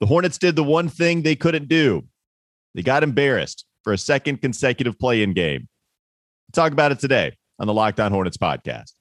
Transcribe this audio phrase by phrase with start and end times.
[0.00, 2.06] The Hornets did the one thing they couldn't do.
[2.74, 5.68] They got embarrassed for a second consecutive play in game.
[6.46, 8.92] We'll talk about it today on the Locked On Hornets podcast.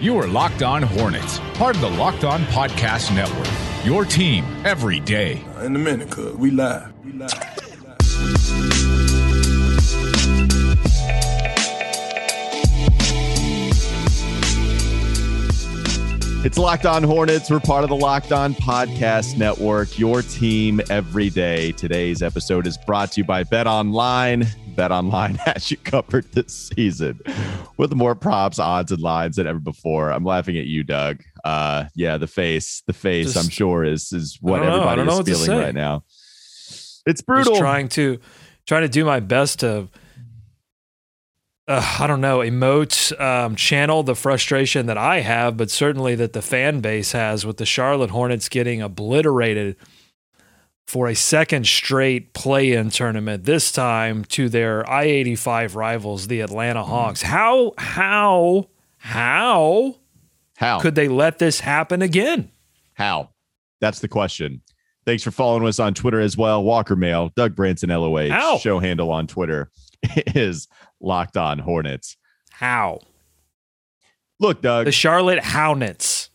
[0.00, 3.48] You are Locked On Hornets, part of the Locked On Podcast Network.
[3.84, 5.42] Your team every day.
[5.62, 6.92] In a minute, cuz we live.
[7.04, 8.69] We live.
[16.42, 17.50] It's Locked On Hornets.
[17.50, 21.72] We're part of the Locked On Podcast Network, your team every day.
[21.72, 24.46] Today's episode is brought to you by Bet Online.
[24.68, 27.20] Bet Online has you covered this season
[27.76, 30.10] with more props, odds, and lines than ever before.
[30.10, 31.22] I'm laughing at you, Doug.
[31.44, 35.60] Uh, yeah, the face, the face, Just, I'm sure is is what everybody is feeling
[35.60, 36.04] right now.
[37.04, 37.52] It's brutal.
[37.52, 38.18] Just trying to
[38.66, 39.88] trying to do my best to
[41.68, 46.32] uh, I don't know, emote, um, channel the frustration that I have, but certainly that
[46.32, 49.76] the fan base has with the Charlotte Hornets getting obliterated
[50.86, 56.40] for a second straight play in tournament, this time to their I 85 rivals, the
[56.40, 57.22] Atlanta Hawks.
[57.22, 59.94] How, how, how,
[60.56, 62.50] how could they let this happen again?
[62.94, 63.30] How?
[63.80, 64.62] That's the question.
[65.06, 66.62] Thanks for following us on Twitter as well.
[66.62, 67.88] Walker Mail, Doug Branson.
[67.90, 68.58] How?
[68.58, 69.70] Show handle on Twitter
[70.02, 70.68] is
[71.00, 72.16] Locked On Hornets.
[72.50, 73.00] How?
[74.38, 74.86] Look, Doug.
[74.86, 76.30] The Charlotte Hownets.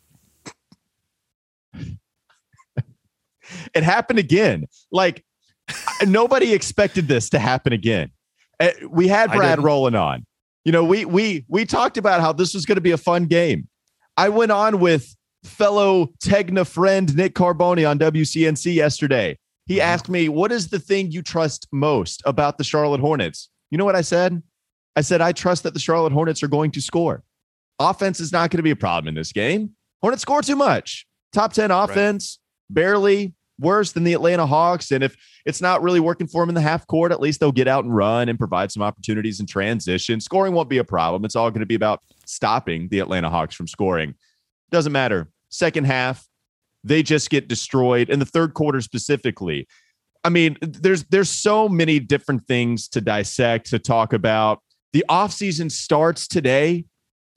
[3.73, 4.65] it happened again.
[4.91, 5.23] Like
[6.05, 8.11] nobody expected this to happen again.
[8.59, 10.25] Eh, we had Brad rolling on.
[10.63, 13.25] You know, we we we talked about how this was going to be a fun
[13.25, 13.67] game.
[14.17, 19.37] I went on with fellow Tegna friend Nick Carboni on WCNC yesterday.
[19.67, 19.81] He mm-hmm.
[19.81, 23.85] asked me, "What is the thing you trust most about the Charlotte Hornets?" You know
[23.85, 24.41] what I said?
[24.95, 27.23] I said, I trust that the Charlotte Hornets are going to score.
[27.79, 29.71] Offense is not going to be a problem in this game.
[30.01, 31.05] Hornets score too much.
[31.33, 32.75] Top 10 offense, right.
[32.75, 34.91] barely worse than the Atlanta Hawks.
[34.91, 37.51] And if it's not really working for them in the half court, at least they'll
[37.51, 40.21] get out and run and provide some opportunities in transition.
[40.21, 41.25] Scoring won't be a problem.
[41.25, 44.15] It's all going to be about stopping the Atlanta Hawks from scoring.
[44.71, 45.29] Doesn't matter.
[45.55, 46.27] Second half,
[46.83, 48.09] they just get destroyed.
[48.09, 49.67] In the third quarter specifically,
[50.23, 54.59] I mean, there's there's so many different things to dissect to talk about.
[54.93, 56.85] The offseason starts today.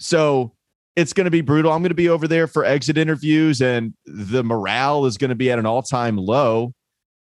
[0.01, 0.55] So
[0.97, 1.73] it's going to be brutal.
[1.73, 5.37] I'm going to be over there for exit interviews, and the morale is going to
[5.37, 6.73] be at an all time low.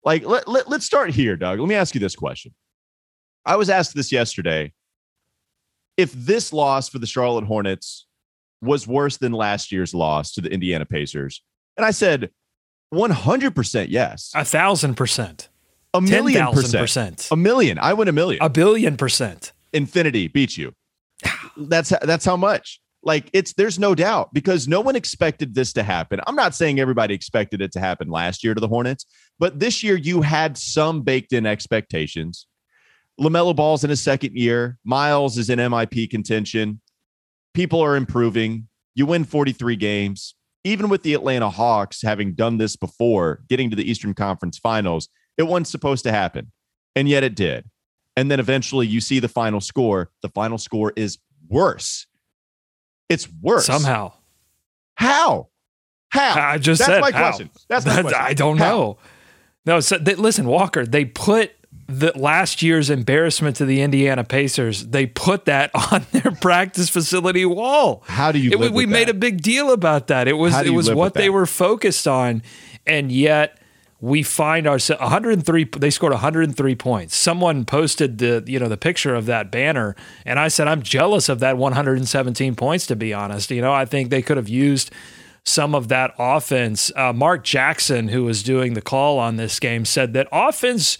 [0.03, 1.59] Like, let, let, let's start here, Doug.
[1.59, 2.53] Let me ask you this question.
[3.46, 4.73] I was asked this yesterday.
[5.96, 8.08] If this loss for the Charlotte Hornets
[8.61, 11.41] was worse than last year's loss to the Indiana Pacers,
[11.77, 12.29] and I said
[12.94, 14.31] 100% yes.
[14.35, 15.49] A thousand percent.
[15.94, 16.81] A million percent.
[16.81, 17.27] percent.
[17.31, 17.77] A million.
[17.79, 18.41] I win a million.
[18.41, 19.51] A billion percent.
[19.73, 20.73] Infinity beats you.
[21.57, 22.81] that's that's how much.
[23.03, 26.22] Like it's there's no doubt because no one expected this to happen.
[26.28, 29.05] I'm not saying everybody expected it to happen last year to the Hornets,
[29.39, 32.47] but this year you had some baked in expectations.
[33.19, 34.78] LaMelo Ball's in his second year.
[34.83, 36.79] Miles is in MIP contention.
[37.53, 38.67] People are improving.
[38.95, 40.35] You win 43 games.
[40.63, 45.09] Even with the Atlanta Hawks having done this before, getting to the Eastern Conference Finals,
[45.38, 46.51] it wasn't supposed to happen,
[46.95, 47.66] and yet it did.
[48.16, 50.11] And then eventually you see the final score.
[50.22, 51.17] The final score is
[51.47, 52.06] worse.
[53.09, 53.66] It's worse.
[53.66, 54.13] Somehow.
[54.95, 55.47] How?
[56.09, 56.40] How?
[56.40, 57.29] I just That's said my how.
[57.29, 57.50] question.
[57.69, 58.22] That's my question.
[58.22, 58.69] I don't how?
[58.69, 58.97] know.
[59.66, 61.53] No, so they, listen, Walker, they put
[62.00, 67.46] the last year's embarrassment to the Indiana Pacers, they put that on their practice facility
[67.46, 68.03] wall.
[68.07, 68.52] How do you?
[68.52, 69.16] It, we made that?
[69.16, 70.28] a big deal about that.
[70.28, 72.44] It was it was what they were focused on,
[72.88, 73.57] and yet
[74.02, 79.13] we find ourselves 103 they scored 103 points someone posted the you know the picture
[79.13, 83.52] of that banner and i said i'm jealous of that 117 points to be honest
[83.52, 84.91] you know i think they could have used
[85.44, 89.85] some of that offense uh, mark jackson who was doing the call on this game
[89.85, 90.97] said that offense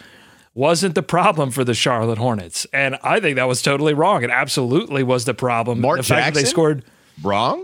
[0.54, 4.30] wasn't the problem for the charlotte hornets and i think that was totally wrong it
[4.30, 6.84] absolutely was the problem mark the jackson they scored
[7.24, 7.64] wrong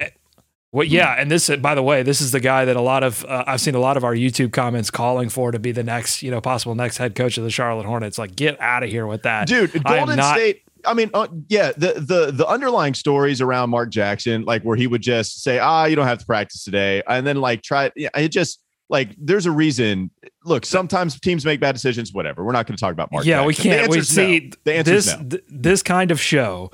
[0.73, 3.23] well, yeah, and this, by the way, this is the guy that a lot of
[3.25, 6.21] uh, I've seen a lot of our YouTube comments calling for to be the next,
[6.21, 8.17] you know, possible next head coach of the Charlotte Hornets.
[8.17, 9.71] Like, get out of here with that, dude.
[9.83, 10.63] Golden not, State.
[10.85, 14.87] I mean, uh, yeah, the the the underlying stories around Mark Jackson, like where he
[14.87, 17.89] would just say, "Ah, you don't have to practice today," and then like try.
[17.95, 20.11] Yeah, it just like there's a reason.
[20.43, 22.13] Look, sometimes teams make bad decisions.
[22.13, 22.43] Whatever.
[22.43, 23.25] We're not going to talk about Mark.
[23.25, 23.47] Yeah, Jackson.
[23.47, 23.91] we can't.
[23.91, 24.83] We see no.
[24.83, 25.27] this no.
[25.29, 26.71] th- this kind of show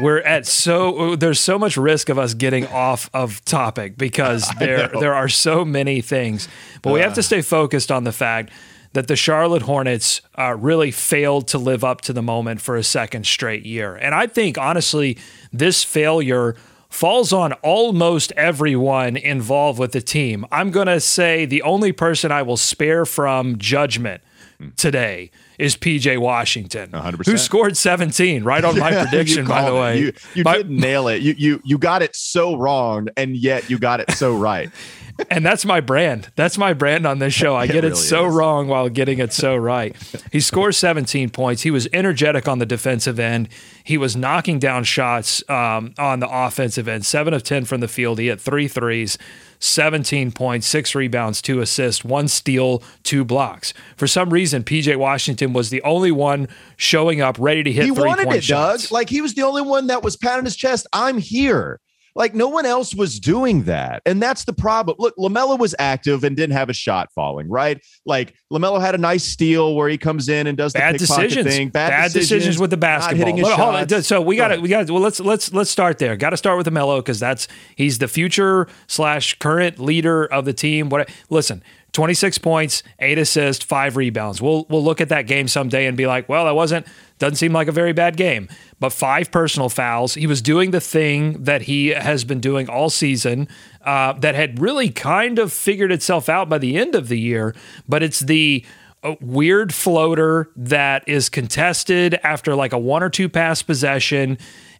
[0.00, 4.88] we're at so there's so much risk of us getting off of topic because there
[4.88, 6.48] there are so many things.
[6.82, 6.92] But uh.
[6.94, 8.52] we have to stay focused on the fact
[8.92, 12.84] that the Charlotte Hornets uh, really failed to live up to the moment for a
[12.84, 13.96] second straight year.
[13.96, 15.18] And I think honestly,
[15.52, 16.54] this failure
[16.94, 20.46] falls on almost everyone involved with the team.
[20.52, 24.22] I'm going to say the only person I will spare from judgment
[24.58, 24.68] hmm.
[24.76, 27.26] today is PJ Washington, 100%.
[27.26, 29.98] who scored 17, right on my yeah, prediction, by the way.
[29.98, 31.22] You, you did nail it.
[31.22, 34.70] You, you, you got it so wrong, and yet you got it so right.
[35.30, 36.30] and that's my brand.
[36.36, 37.54] That's my brand on this show.
[37.54, 38.34] I get it, really it so is.
[38.34, 39.94] wrong while getting it so right.
[40.32, 41.62] He scores 17 points.
[41.62, 43.48] He was energetic on the defensive end.
[43.84, 47.06] He was knocking down shots um, on the offensive end.
[47.06, 48.18] Seven of 10 from the field.
[48.18, 49.18] He had three threes.
[49.64, 53.72] 17 points, six rebounds, two assists, one steal, two blocks.
[53.96, 57.84] For some reason, PJ Washington was the only one showing up ready to hit.
[57.84, 58.84] He wanted it, shots.
[58.84, 58.92] Doug.
[58.92, 60.86] Like he was the only one that was patting his chest.
[60.92, 61.80] I'm here.
[62.14, 64.02] Like no one else was doing that.
[64.06, 64.96] And that's the problem.
[64.98, 67.82] Look, LaMelo was active and didn't have a shot falling, right?
[68.06, 71.46] Like LaMelo had a nice steal where he comes in and does the bad decisions.
[71.46, 71.70] thing.
[71.70, 73.56] Bad, bad decisions, decisions, with the basketball.
[73.56, 76.16] Hold, so we got to we got to, well let's let's let's start there.
[76.16, 80.52] Got to start with LaMelo because that's he's the future slash current leader of the
[80.52, 80.88] team.
[80.88, 81.62] What listen,
[81.94, 84.42] 26 points, eight assists, five rebounds.
[84.42, 86.86] We'll we'll look at that game someday and be like, well, that wasn't
[87.18, 88.48] doesn't seem like a very bad game.
[88.80, 90.14] But five personal fouls.
[90.14, 93.48] He was doing the thing that he has been doing all season
[93.82, 97.54] uh, that had really kind of figured itself out by the end of the year.
[97.88, 98.64] But it's the
[99.04, 104.36] uh, weird floater that is contested after like a one or two pass possession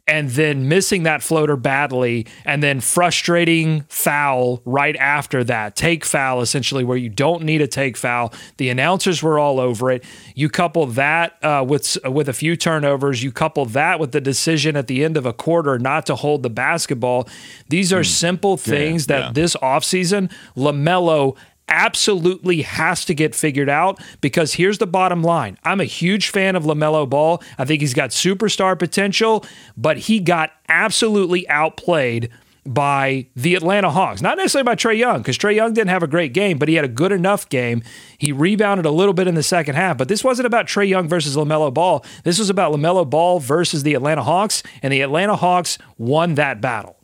[0.06, 5.76] and then missing that floater badly and then frustrating foul right after that.
[5.76, 8.32] Take foul, essentially, where you don't need a take foul.
[8.58, 10.04] The announcers were all over it.
[10.34, 14.76] You couple that uh, with, with a few turnovers, you couple that with the decision
[14.76, 17.26] at the end of a quarter not to hold the basketball.
[17.68, 18.06] These are mm.
[18.06, 19.32] simple things yeah, that yeah.
[19.32, 21.36] this offseason, LaMelo
[21.68, 25.58] absolutely has to get figured out because here's the bottom line.
[25.64, 27.42] I'm a huge fan of LaMelo Ball.
[27.58, 29.44] I think he's got superstar potential,
[29.76, 32.30] but he got absolutely outplayed
[32.66, 34.22] by the Atlanta Hawks.
[34.22, 36.76] Not necessarily by Trae Young, because Trae Young didn't have a great game, but he
[36.76, 37.82] had a good enough game.
[38.16, 41.08] He rebounded a little bit in the second half, but this wasn't about Trae Young
[41.08, 42.04] versus LaMelo Ball.
[42.24, 46.60] This was about LaMelo Ball versus the Atlanta Hawks, and the Atlanta Hawks won that
[46.60, 46.96] battle.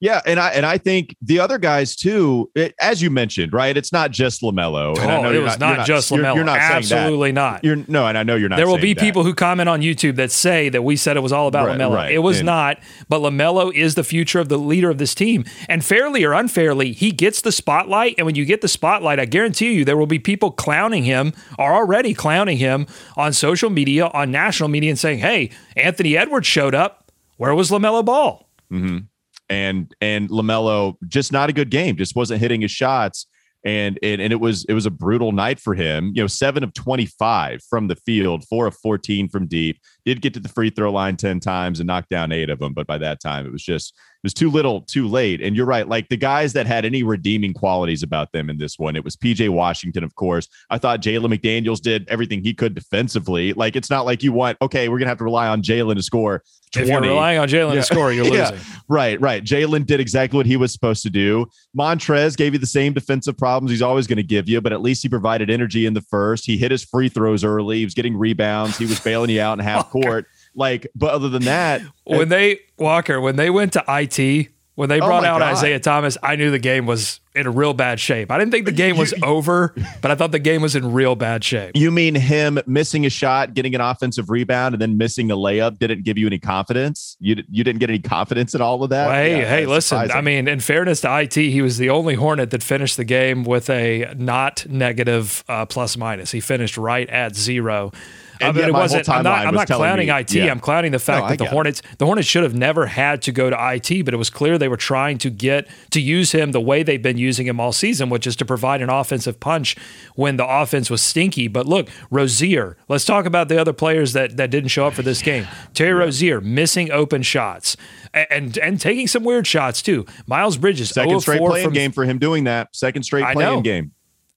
[0.00, 3.76] Yeah, and I and I think the other guys too, it, as you mentioned, right?
[3.76, 4.98] It's not just Lamelo.
[4.98, 6.22] And oh, I know it was not, not just Lamelo.
[6.22, 7.62] You're, you're, not absolutely not.
[7.62, 8.56] You're no, and I know you're not.
[8.56, 9.00] There will be that.
[9.00, 11.78] people who comment on YouTube that say that we said it was all about right,
[11.78, 11.94] Lamelo.
[11.94, 12.12] Right.
[12.12, 12.78] It was and, not.
[13.10, 16.92] But Lamelo is the future of the leader of this team, and fairly or unfairly,
[16.92, 18.14] he gets the spotlight.
[18.16, 21.34] And when you get the spotlight, I guarantee you there will be people clowning him,
[21.58, 22.86] are already clowning him
[23.18, 27.12] on social media, on national media, and saying, "Hey, Anthony Edwards showed up.
[27.36, 29.09] Where was Lamelo Ball?" Mm-hmm
[29.50, 33.26] and and Lamelo just not a good game, just wasn't hitting his shots.
[33.62, 36.12] And, and and it was it was a brutal night for him.
[36.14, 39.78] You know, seven of twenty five from the field, four of fourteen from deep.
[40.06, 42.72] Did get to the free throw line ten times and knocked down eight of them,
[42.72, 45.40] but by that time it was just was too little, too late.
[45.40, 45.88] And you're right.
[45.88, 49.16] Like the guys that had any redeeming qualities about them in this one, it was
[49.16, 50.48] PJ Washington, of course.
[50.68, 53.52] I thought Jalen McDaniels did everything he could defensively.
[53.52, 55.96] Like it's not like you want, okay, we're going to have to rely on Jalen
[55.96, 56.84] to score 20.
[56.84, 57.80] If you're relying on Jalen yeah.
[57.80, 58.38] to score, you're losing.
[58.38, 58.58] Yeah.
[58.88, 59.42] Right, right.
[59.42, 61.46] Jalen did exactly what he was supposed to do.
[61.76, 64.80] Montrez gave you the same defensive problems he's always going to give you, but at
[64.80, 66.46] least he provided energy in the first.
[66.46, 67.78] He hit his free throws early.
[67.78, 68.78] He was getting rebounds.
[68.78, 70.26] He was bailing you out in half oh, court.
[70.54, 74.48] Like, but other than that, when they Walker, when they went to IT,
[74.80, 75.52] when they oh brought oh out God.
[75.52, 78.30] Isaiah Thomas, I knew the game was in a real bad shape.
[78.30, 81.16] I didn't think the game was over, but I thought the game was in real
[81.16, 81.72] bad shape.
[81.74, 85.78] You mean him missing a shot, getting an offensive rebound, and then missing a layup
[85.78, 87.18] didn't give you any confidence?
[87.20, 89.08] You you didn't get any confidence in all of that?
[89.08, 89.98] Well, hey, yeah, hey, listen.
[89.98, 90.16] Surprising.
[90.16, 93.44] I mean, in fairness to IT, he was the only Hornet that finished the game
[93.44, 96.30] with a not negative uh, plus minus.
[96.30, 97.92] He finished right at zero.
[98.40, 99.08] And mean, it wasn't.
[99.08, 100.34] I'm not, I'm not clowning me, IT.
[100.34, 100.50] Yeah.
[100.50, 101.98] I'm clowning the fact no, that the Hornets, it.
[101.98, 104.68] the Hornets should have never had to go to IT, but it was clear they
[104.68, 108.10] were trying to get to use him the way they've been using him all season,
[108.10, 109.76] which is to provide an offensive punch
[110.14, 111.48] when the offense was stinky.
[111.48, 112.76] But look, Rozier.
[112.88, 115.46] Let's talk about the other players that that didn't show up for this game.
[115.74, 117.76] Terry Rozier missing open shots
[118.12, 120.06] and and taking some weird shots too.
[120.26, 122.74] Miles Bridges, second oh straight playing from, game for him doing that.
[122.74, 123.92] Second straight playing game.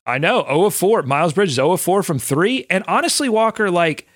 [0.05, 0.43] I know.
[0.43, 1.03] 0 of 4.
[1.03, 2.65] Miles Bridges 0 of 4 from three.
[2.69, 4.07] And honestly, Walker, like,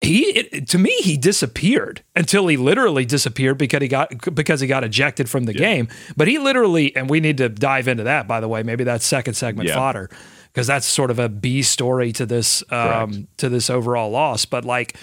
[0.00, 4.66] he it, to me he disappeared until he literally disappeared because he got because he
[4.66, 5.58] got ejected from the yeah.
[5.58, 8.82] game but he literally and we need to dive into that by the way maybe
[8.82, 9.74] that's second segment yeah.
[9.74, 10.08] fodder
[10.52, 14.64] because that's sort of a b story to this um, to this overall loss but
[14.64, 14.96] like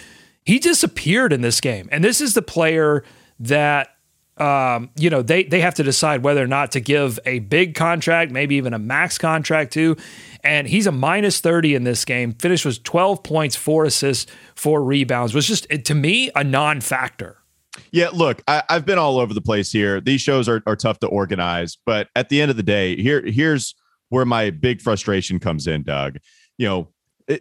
[0.43, 3.03] he disappeared in this game and this is the player
[3.39, 3.96] that
[4.39, 7.75] um, you know, they they have to decide whether or not to give a big
[7.75, 9.97] contract, maybe even a max contract to.
[10.43, 12.33] And he's a minus 30 in this game.
[12.33, 15.33] Finish was 12 points, four assists, four rebounds.
[15.33, 17.37] Was just to me a non-factor.
[17.91, 20.01] Yeah, look, I, have been all over the place here.
[20.01, 23.21] These shows are, are tough to organize, but at the end of the day, here
[23.25, 23.75] here's
[24.09, 26.17] where my big frustration comes in, Doug.
[26.57, 26.87] You know,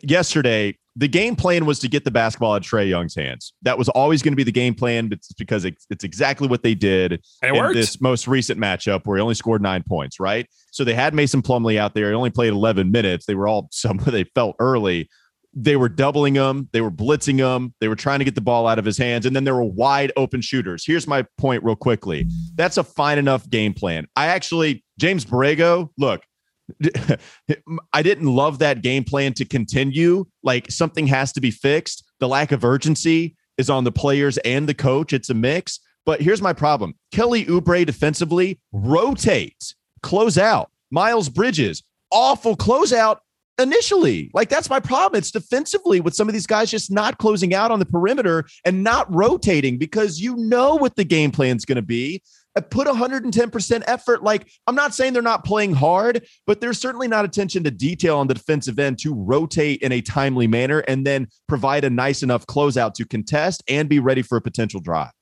[0.03, 3.53] yesterday the game plan was to get the basketball at Trae Young's hands.
[3.63, 6.49] That was always going to be the game plan, but it's because it's, it's exactly
[6.49, 7.75] what they did in worked.
[7.75, 10.47] this most recent matchup where he only scored nine points, right?
[10.73, 12.09] So they had Mason Plumlee out there.
[12.09, 13.27] He only played 11 minutes.
[13.27, 15.11] They were all some they felt early.
[15.53, 16.69] They were doubling him.
[16.73, 17.75] They were blitzing him.
[17.81, 19.27] They were trying to get the ball out of his hands.
[19.27, 20.85] And then there were wide open shooters.
[20.87, 22.27] Here's my point, real quickly.
[22.57, 24.07] That's a fine enough game plan.
[24.17, 26.23] I actually, James Borrego, look,
[27.93, 30.25] I didn't love that game plan to continue.
[30.43, 32.05] Like something has to be fixed.
[32.21, 35.13] The lack of urgency is on the players and the coach.
[35.13, 35.81] It's a mix.
[36.05, 40.71] But here's my problem Kelly Oubre defensively, rotate, close out.
[40.91, 41.83] Miles Bridges,
[42.13, 43.19] awful closeout
[43.59, 44.31] initially.
[44.35, 45.19] Like that's my problem.
[45.19, 48.85] It's defensively with some of these guys just not closing out on the perimeter and
[48.85, 52.23] not rotating because you know what the game plan is going to be
[52.63, 54.23] put 110% effort.
[54.23, 58.19] Like, I'm not saying they're not playing hard, but there's certainly not attention to detail
[58.19, 62.23] on the defensive end to rotate in a timely manner and then provide a nice
[62.23, 65.13] enough closeout to contest and be ready for a potential drive.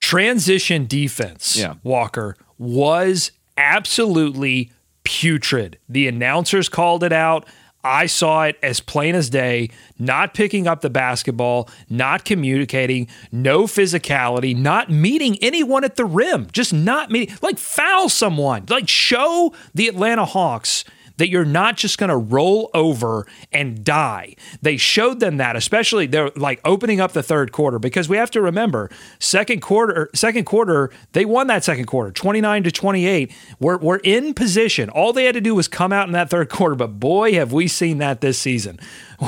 [0.00, 1.74] Transition defense, yeah.
[1.82, 4.72] Walker, was absolutely
[5.04, 5.78] putrid.
[5.88, 7.46] The announcers called it out.
[7.84, 13.64] I saw it as plain as day, not picking up the basketball, not communicating, no
[13.64, 19.52] physicality, not meeting anyone at the rim, just not meeting, like foul someone, like show
[19.74, 20.84] the Atlanta Hawks
[21.16, 24.34] that you're not just going to roll over and die.
[24.60, 28.30] They showed them that, especially they're like opening up the third quarter because we have
[28.32, 33.32] to remember second quarter, second quarter, they won that second quarter, 29 to 28.
[33.60, 34.88] We're, we're in position.
[34.90, 37.52] All they had to do was come out in that third quarter, but boy, have
[37.52, 38.78] we seen that this season.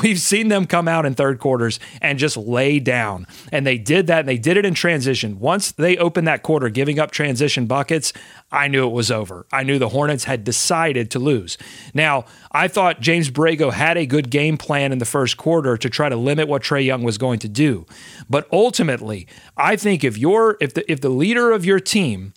[0.03, 3.27] We've seen them come out in third quarters and just lay down.
[3.53, 5.39] And they did that and they did it in transition.
[5.39, 8.13] Once they opened that quarter, giving up transition buckets,
[8.51, 9.47] I knew it was over.
[9.53, 11.59] I knew the Hornets had decided to lose.
[11.93, 15.91] Now, I thought James Borrego had a good game plan in the first quarter to
[15.91, 17.87] try to limit what Trae Young was going to do.
[18.29, 22.33] But ultimately, I think if you're if the if the leader of your team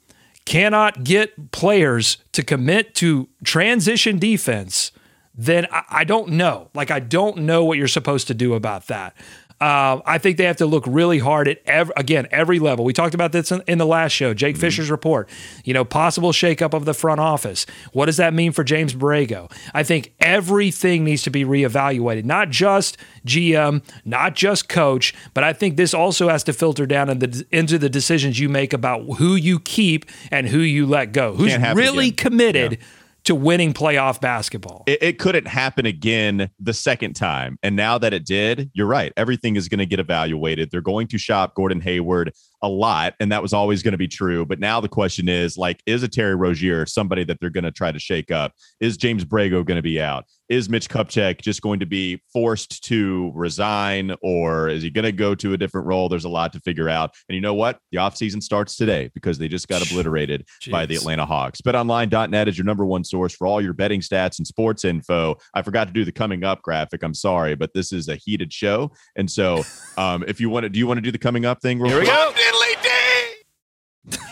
[0.46, 4.92] cannot get players to commit to transition defense,
[5.38, 6.70] then I, I don't know.
[6.74, 9.16] Like, I don't know what you're supposed to do about that.
[9.60, 12.86] Uh, I think they have to look really hard at every, again every level.
[12.86, 14.62] We talked about this in, in the last show, Jake mm-hmm.
[14.62, 15.28] Fisher's report.
[15.64, 17.66] You know, possible shakeup of the front office.
[17.92, 19.52] What does that mean for James Borrego?
[19.74, 25.54] I think everything needs to be reevaluated, not just GM, not just coach, but I
[25.54, 29.18] think this also has to filter down in the, into the decisions you make about
[29.18, 31.34] who you keep and who you let go.
[31.34, 32.74] Who's really committed.
[32.74, 32.88] Yeah
[33.28, 34.86] to winning playoff basketball.
[34.88, 37.60] It, it, couldn't happen again the second time.
[37.62, 39.12] And now that it did, you're right.
[39.18, 40.72] Everything is going to get evaluated.
[40.72, 42.32] They're going to shop Gordon Hayward
[42.62, 44.46] a lot, and that was always going to be true.
[44.46, 47.72] But now the question is like, is a Terry Rozier somebody that they're going to
[47.72, 48.54] try to shake up?
[48.80, 50.24] Is James Borrego going to be out?
[50.50, 55.12] Is Mitch Kupchak just going to be forced to resign, or is he going to
[55.12, 56.08] go to a different role?
[56.08, 57.14] There's a lot to figure out.
[57.28, 57.80] And you know what?
[57.92, 60.72] The offseason starts today because they just got obliterated Jeez.
[60.72, 61.60] by the Atlanta Hawks.
[61.62, 65.36] BetOnline.net is your number one source for all your betting stats and sports info.
[65.54, 67.04] I forgot to do the coming up graphic.
[67.04, 68.92] I'm sorry, but this is a heated show.
[69.16, 69.64] And so
[69.98, 71.84] um, if you want to, do you want to do the coming up thing?
[71.84, 72.34] Here we go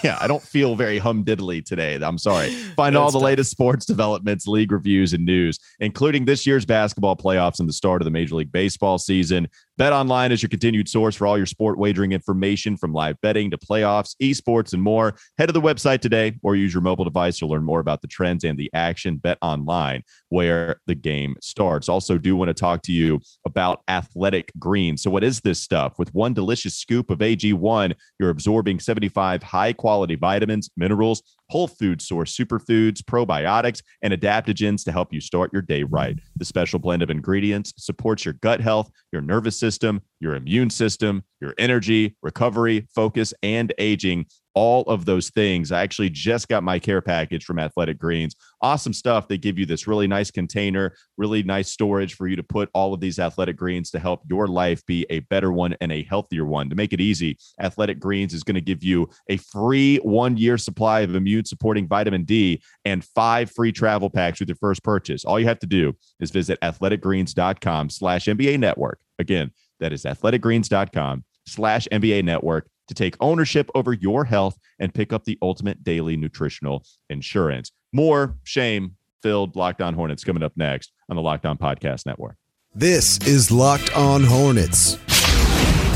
[0.05, 1.95] yeah, I don't feel very humdiddly today.
[1.95, 2.51] I'm sorry.
[2.75, 3.25] Find all the tough.
[3.25, 8.01] latest sports developments, league reviews, and news, including this year's basketball playoffs and the start
[8.03, 9.47] of the Major League Baseball season.
[9.77, 13.51] Bet Online is your continued source for all your sport wagering information from live betting
[13.51, 15.15] to playoffs, esports, and more.
[15.37, 18.07] Head to the website today or use your mobile device to learn more about the
[18.07, 19.17] trends and the action.
[19.17, 21.89] Bet Online, where the game starts.
[21.89, 25.01] Also, do want to talk to you about Athletic Greens.
[25.01, 25.97] So, what is this stuff?
[25.97, 32.01] With one delicious scoop of AG1, you're absorbing 75 high quality vitamins, minerals, whole food
[32.01, 36.19] source superfoods, probiotics, and adaptogens to help you start your day right.
[36.37, 41.23] The special blend of ingredients supports your gut health, your nervous system, your immune system,
[41.39, 45.71] your energy, recovery, focus, and aging all of those things.
[45.71, 48.35] I actually just got my care package from Athletic Greens.
[48.61, 49.27] Awesome stuff.
[49.27, 52.93] They give you this really nice container, really nice storage for you to put all
[52.93, 56.45] of these Athletic Greens to help your life be a better one and a healthier
[56.45, 56.69] one.
[56.69, 60.57] To make it easy, Athletic Greens is going to give you a free one year
[60.57, 65.25] supply of immune supporting vitamin D and five free travel packs with your first purchase.
[65.25, 68.99] All you have to do is visit athleticgreens.com slash NBA network.
[69.19, 75.13] Again, that is athleticgreens.com slash NBA network to take ownership over your health and pick
[75.13, 77.71] up the ultimate daily nutritional insurance.
[77.93, 82.35] More shame filled Locked On Hornets coming up next on the Locked On Podcast Network.
[82.73, 84.99] This is Locked On Hornets.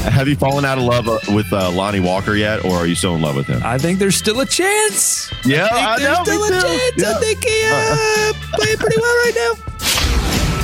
[0.03, 2.96] Have you fallen out of love uh, with uh, Lonnie Walker yet, or are you
[2.96, 3.62] still in love with him?
[3.65, 5.29] I think there's still a chance.
[5.46, 6.93] Yeah, I think I know, still a chance.
[6.98, 7.12] Yeah.
[7.12, 9.63] I think he uh, playing pretty well right now.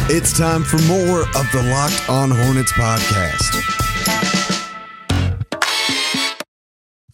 [0.08, 3.75] It's time for more of the Locked On Hornets podcast.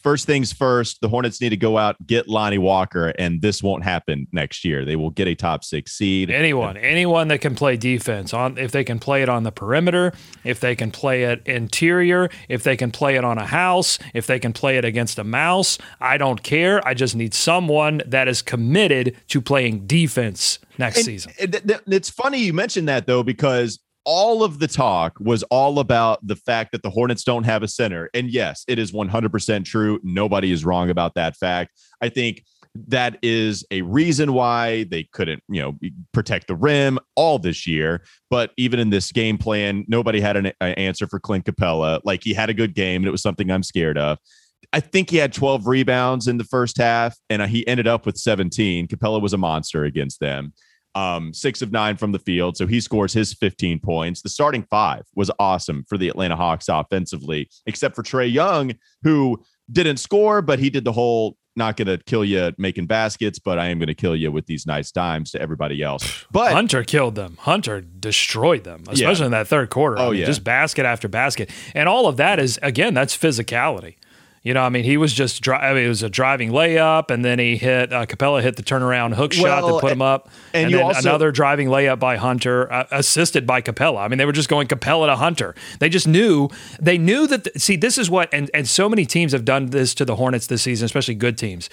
[0.01, 3.84] First things first, the Hornets need to go out, get Lonnie Walker, and this won't
[3.84, 4.86] happen next year.
[4.86, 6.29] They will get a top six seed.
[6.29, 10.13] Anyone, anyone that can play defense on if they can play it on the perimeter,
[10.43, 14.27] if they can play it interior, if they can play it on a house, if
[14.27, 16.86] they can play it against a mouse, I don't care.
[16.88, 21.34] I just need someone that is committed to playing defense next and, season.
[21.38, 26.36] It's funny you mentioned that though, because all of the talk was all about the
[26.36, 28.10] fact that the Hornets don't have a center.
[28.13, 30.00] And yes, it is 100% true.
[30.03, 31.72] Nobody is wrong about that fact.
[32.01, 32.43] I think
[32.88, 35.77] that is a reason why they couldn't, you know,
[36.13, 38.03] protect the rim all this year.
[38.29, 42.00] But even in this game plan, nobody had an, an answer for Clint Capela.
[42.03, 44.17] Like he had a good game, and it was something I'm scared of.
[44.74, 48.17] I think he had 12 rebounds in the first half, and he ended up with
[48.17, 48.88] 17.
[48.88, 50.53] Capela was a monster against them
[50.95, 52.57] um, six of nine from the field.
[52.57, 54.21] So he scores his 15 points.
[54.21, 59.41] The starting five was awesome for the Atlanta Hawks offensively, except for Trae Young, who
[59.71, 63.60] didn't score, but he did the whole not going to kill you making baskets, but
[63.60, 66.25] I am going to kill you with these nice dimes to everybody else.
[66.31, 67.38] But Hunter killed them.
[67.41, 69.25] Hunter destroyed them, especially yeah.
[69.25, 70.00] in that third quarter.
[70.00, 70.25] Oh, I mean, yeah.
[70.25, 71.50] Just basket after basket.
[71.75, 73.95] And all of that is, again, that's physicality.
[74.43, 77.12] You know, I mean, he was just dri- I mean, it was a driving layup,
[77.12, 80.01] and then he hit uh, Capela hit the turnaround hook well, shot that put him
[80.01, 84.00] up, and, and then also, another driving layup by Hunter, uh, assisted by Capela.
[84.00, 85.53] I mean, they were just going Capela to Hunter.
[85.79, 87.43] They just knew they knew that.
[87.43, 90.15] The, see, this is what, and and so many teams have done this to the
[90.15, 91.69] Hornets this season, especially good teams.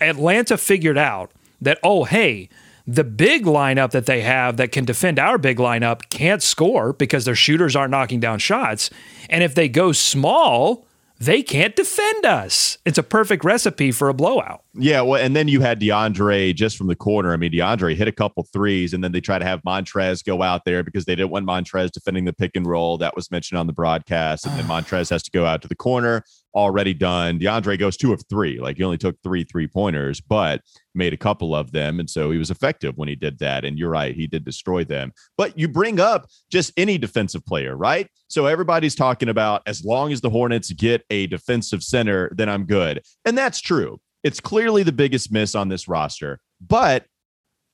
[0.00, 2.48] Atlanta figured out that oh hey
[2.86, 7.26] the big lineup that they have that can defend our big lineup can't score because
[7.26, 8.88] their shooters aren't knocking down shots.
[9.28, 10.86] And if they go small,
[11.20, 12.78] they can't defend us.
[12.84, 14.62] It's a perfect recipe for a blowout.
[14.74, 17.32] Yeah, well, and then you had DeAndre just from the corner.
[17.32, 20.42] I mean, DeAndre hit a couple threes, and then they try to have Montrez go
[20.42, 22.98] out there because they didn't want Montrez defending the pick and roll.
[22.98, 24.46] That was mentioned on the broadcast.
[24.46, 24.80] And then ah.
[24.80, 26.22] Montrez has to go out to the corner
[26.58, 27.38] already done.
[27.38, 28.58] DeAndre goes two of three.
[28.58, 30.60] Like he only took three three pointers, but
[30.94, 32.00] made a couple of them.
[32.00, 33.64] And so he was effective when he did that.
[33.64, 35.12] And you're right, he did destroy them.
[35.36, 38.08] But you bring up just any defensive player, right?
[38.26, 42.64] So everybody's talking about as long as the Hornets get a defensive center, then I'm
[42.64, 43.02] good.
[43.24, 44.00] And that's true.
[44.24, 46.40] It's clearly the biggest miss on this roster.
[46.60, 47.06] But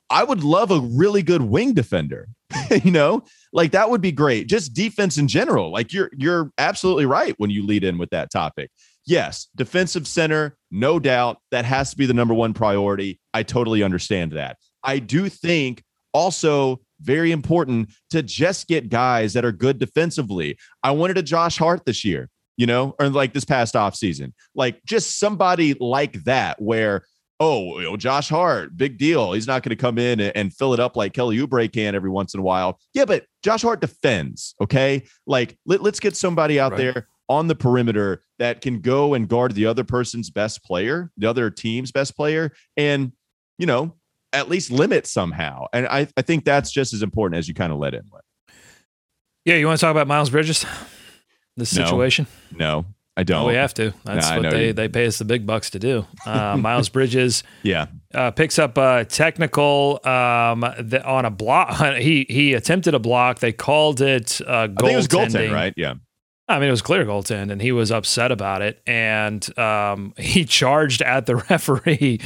[0.09, 2.27] I would love a really good wing defender.
[2.83, 4.47] you know, like that would be great.
[4.47, 5.71] Just defense in general.
[5.71, 8.69] Like you're you're absolutely right when you lead in with that topic.
[9.07, 13.19] Yes, defensive center, no doubt that has to be the number one priority.
[13.33, 14.57] I totally understand that.
[14.83, 20.57] I do think also very important to just get guys that are good defensively.
[20.81, 24.33] I wanted a Josh Hart this year, you know, or like this past off season.
[24.55, 27.03] Like just somebody like that where
[27.39, 29.33] oh, you know, Josh Hart, big deal.
[29.33, 32.09] He's not going to come in and, fill it up like Kelly Oubre can every
[32.09, 32.79] once in a while.
[32.93, 34.55] Yeah, but Josh Hart defends.
[34.61, 36.77] Okay, like let, us get somebody out right.
[36.77, 41.27] there on the perimeter that can go and guard the other person's best player, the
[41.27, 43.11] other team's best player, and
[43.57, 43.95] you know
[44.31, 45.65] at least limit somehow.
[45.73, 48.03] And I, I think that's just as important as you kind of let in.
[49.45, 50.65] Yeah, you want to talk about Miles Bridges?
[51.57, 52.27] This situation?
[52.51, 52.85] No, no.
[53.17, 53.43] I don't.
[53.43, 53.93] Oh, we have to.
[54.03, 56.05] That's what they, they pay us the big bucks to do.
[56.25, 61.65] Uh, Miles Bridges, yeah, uh, picks up a technical um, the, on a block.
[61.95, 63.39] He he attempted a block.
[63.39, 64.89] They called it uh, goal.
[64.89, 65.73] I think it was goaltending, right?
[65.77, 65.95] Yeah.
[66.47, 70.45] I mean, it was clear goaltend, and he was upset about it, and um, he
[70.45, 72.19] charged at the referee,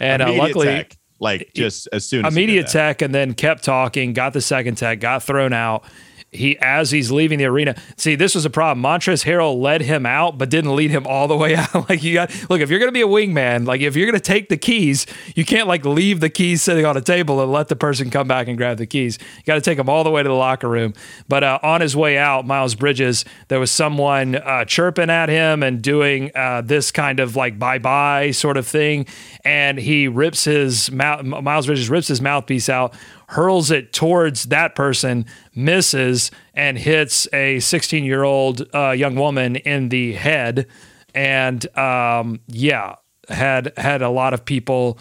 [0.00, 0.66] and uh, luckily.
[0.66, 4.76] Tech, like just as soon as immediate tech, and then kept talking, got the second
[4.76, 5.84] tech, got thrown out,
[6.32, 7.74] he as he's leaving the arena.
[7.96, 8.84] See, this was a problem.
[8.84, 11.88] Montrezl Harrell led him out, but didn't lead him all the way out.
[11.88, 14.48] like you got look, if you're gonna be a wingman, like if you're gonna take
[14.48, 17.76] the keys, you can't like leave the keys sitting on a table and let the
[17.76, 19.18] person come back and grab the keys.
[19.38, 20.94] You got to take them all the way to the locker room.
[21.28, 25.62] But uh, on his way out, Miles Bridges, there was someone uh, chirping at him
[25.62, 29.06] and doing uh, this kind of like bye bye sort of thing,
[29.44, 31.24] and he rips his mouth.
[31.24, 32.94] Miles Bridges rips his mouthpiece out
[33.28, 39.56] hurls it towards that person, misses, and hits a 16 year old uh, young woman
[39.56, 40.66] in the head.
[41.14, 42.96] And um, yeah,
[43.28, 44.98] had had a lot of people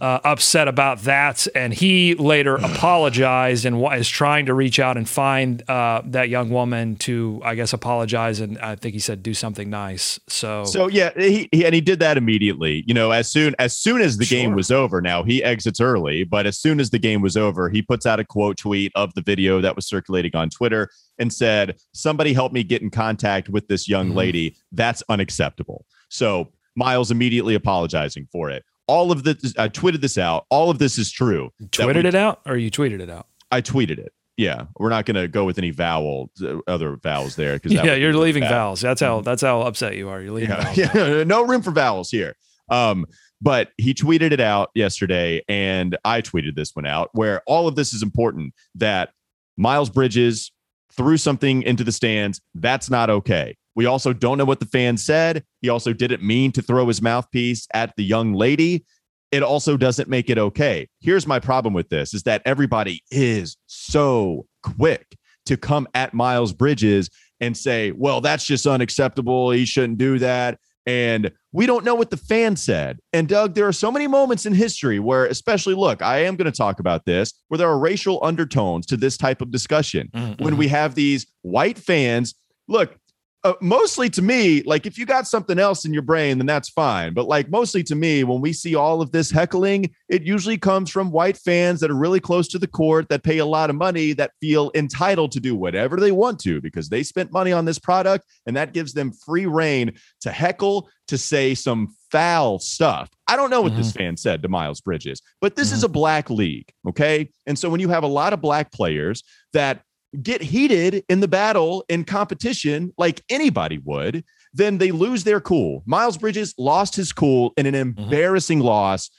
[0.00, 5.08] uh, upset about that, and he later apologized and is trying to reach out and
[5.08, 9.34] find uh, that young woman to, I guess, apologize and I think he said do
[9.34, 10.18] something nice.
[10.28, 12.84] So, so yeah, he, he and he did that immediately.
[12.86, 14.38] You know, as soon as soon as the sure.
[14.38, 15.00] game was over.
[15.00, 18.20] Now he exits early, but as soon as the game was over, he puts out
[18.20, 22.52] a quote tweet of the video that was circulating on Twitter and said, "Somebody help
[22.52, 24.18] me get in contact with this young mm-hmm.
[24.18, 24.56] lady.
[24.72, 28.64] That's unacceptable." So Miles immediately apologizing for it.
[28.90, 30.46] All of this, I tweeted this out.
[30.50, 31.50] All of this is true.
[31.62, 33.28] Tweeted we, it out, or you tweeted it out?
[33.50, 34.12] I tweeted it.
[34.36, 37.54] Yeah, we're not going to go with any vowel, uh, other vowels there.
[37.54, 38.80] Because yeah, you're leaving vowels.
[38.80, 40.20] That's how that's how upset you are.
[40.20, 40.72] You're leaving yeah.
[40.94, 41.24] yeah.
[41.24, 42.36] no room for vowels here.
[42.68, 43.06] Um,
[43.40, 47.10] but he tweeted it out yesterday, and I tweeted this one out.
[47.12, 48.54] Where all of this is important.
[48.74, 49.10] That
[49.56, 50.52] Miles Bridges
[50.92, 52.40] threw something into the stands.
[52.54, 53.56] That's not okay.
[53.80, 55.42] We also don't know what the fan said.
[55.62, 58.84] He also didn't mean to throw his mouthpiece at the young lady.
[59.32, 60.86] It also doesn't make it okay.
[61.00, 65.16] Here's my problem with this is that everybody is so quick
[65.46, 67.08] to come at Miles Bridges
[67.40, 69.50] and say, well, that's just unacceptable.
[69.50, 70.58] He shouldn't do that.
[70.84, 72.98] And we don't know what the fan said.
[73.14, 76.52] And Doug, there are so many moments in history where, especially, look, I am going
[76.52, 80.10] to talk about this, where there are racial undertones to this type of discussion.
[80.12, 80.44] Mm-hmm.
[80.44, 82.34] When we have these white fans,
[82.68, 82.94] look,
[83.42, 86.68] uh, mostly to me, like if you got something else in your brain, then that's
[86.68, 87.14] fine.
[87.14, 90.90] But like mostly to me, when we see all of this heckling, it usually comes
[90.90, 93.76] from white fans that are really close to the court, that pay a lot of
[93.76, 97.64] money, that feel entitled to do whatever they want to because they spent money on
[97.64, 103.10] this product and that gives them free reign to heckle, to say some foul stuff.
[103.26, 103.80] I don't know what mm-hmm.
[103.82, 105.76] this fan said to Miles Bridges, but this mm-hmm.
[105.76, 106.68] is a black league.
[106.88, 107.30] Okay.
[107.46, 109.22] And so when you have a lot of black players
[109.52, 109.82] that
[110.22, 115.82] get heated in the battle in competition like anybody would, then they lose their cool.
[115.86, 118.02] Miles Bridges lost his cool in an mm-hmm.
[118.02, 118.68] embarrassing mm-hmm.
[118.68, 119.10] loss,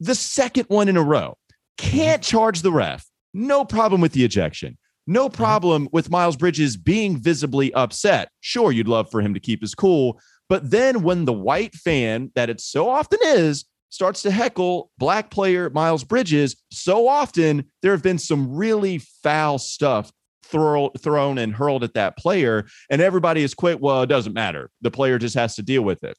[0.00, 1.36] the second one in a row.
[1.76, 2.30] Can't mm-hmm.
[2.30, 3.06] charge the ref.
[3.34, 4.78] No problem with the ejection.
[5.06, 5.36] No mm-hmm.
[5.36, 5.96] problem mm-hmm.
[5.96, 8.30] with Miles Bridges being visibly upset.
[8.40, 10.20] Sure, you'd love for him to keep his cool.
[10.48, 15.30] But then when the white fan, that it so often is, starts to heckle black
[15.30, 20.10] player Miles Bridges, so often there have been some really foul stuff
[20.50, 23.78] throw, thrown and hurled at that player, and everybody is quick.
[23.80, 24.70] Well, it doesn't matter.
[24.80, 26.16] The player just has to deal with it.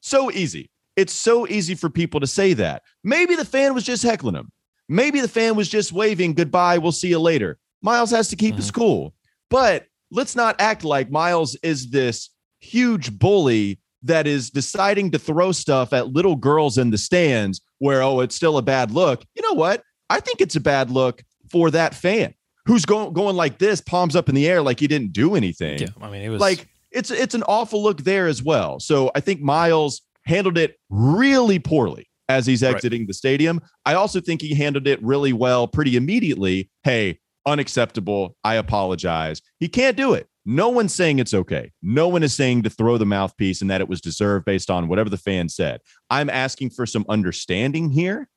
[0.00, 0.70] So easy.
[0.96, 2.82] It's so easy for people to say that.
[3.02, 4.50] Maybe the fan was just heckling him.
[4.88, 6.78] Maybe the fan was just waving goodbye.
[6.78, 7.58] We'll see you later.
[7.82, 8.56] Miles has to keep mm-hmm.
[8.58, 9.14] his cool.
[9.48, 15.52] But let's not act like Miles is this huge bully that is deciding to throw
[15.52, 19.24] stuff at little girls in the stands where, oh, it's still a bad look.
[19.34, 19.82] You know what?
[20.10, 22.34] I think it's a bad look for that fan
[22.66, 25.78] who's going going like this, palms up in the air, like he didn't do anything.
[25.78, 28.80] Yeah, I mean, it was like it's it's an awful look there as well.
[28.80, 33.08] So I think Miles handled it really poorly as he's exiting right.
[33.08, 33.60] the stadium.
[33.84, 36.70] I also think he handled it really well pretty immediately.
[36.82, 38.36] Hey, unacceptable.
[38.44, 39.42] I apologize.
[39.58, 40.28] He can't do it.
[40.44, 41.70] No one's saying it's okay.
[41.82, 44.88] No one is saying to throw the mouthpiece and that it was deserved based on
[44.88, 45.80] whatever the fan said.
[46.10, 48.28] I'm asking for some understanding here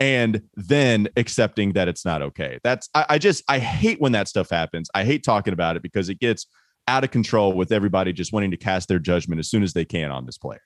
[0.00, 2.58] and then accepting that it's not okay.
[2.64, 4.88] That's I, I, just I hate when that stuff happens.
[4.94, 6.46] I hate talking about it because it gets
[6.88, 9.84] out of control with everybody just wanting to cast their judgment as soon as they
[9.84, 10.62] can on this player.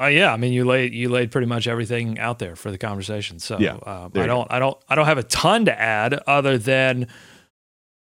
[0.00, 2.78] Uh, yeah, I mean you laid you laid pretty much everything out there for the
[2.78, 3.38] conversation.
[3.38, 4.54] So yeah, um, I don't go.
[4.54, 7.06] I don't I don't have a ton to add other than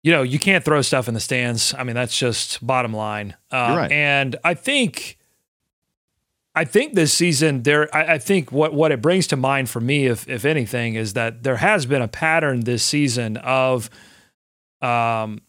[0.04, 1.74] you know you can't throw stuff in the stands.
[1.76, 3.34] I mean that's just bottom line.
[3.50, 3.90] Uh, right.
[3.90, 5.18] And I think
[6.54, 9.80] I think this season there I, I, think what what it brings to mind for
[9.80, 13.88] me, if if anything, is that there has been a pattern this season of
[14.82, 15.40] um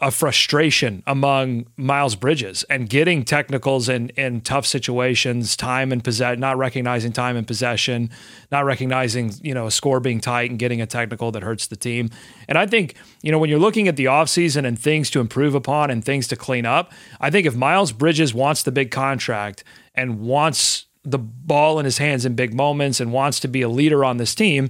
[0.00, 6.40] a frustration among Miles Bridges and getting technicals in, in tough situations, time and possession,
[6.40, 8.08] not recognizing time and possession,
[8.50, 11.76] not recognizing, you know, a score being tight and getting a technical that hurts the
[11.76, 12.08] team.
[12.48, 15.54] And I think, you know, when you're looking at the offseason and things to improve
[15.54, 19.64] upon and things to clean up, I think if Miles Bridges wants the big contract
[19.94, 23.68] and wants the ball in his hands in big moments and wants to be a
[23.68, 24.68] leader on this team,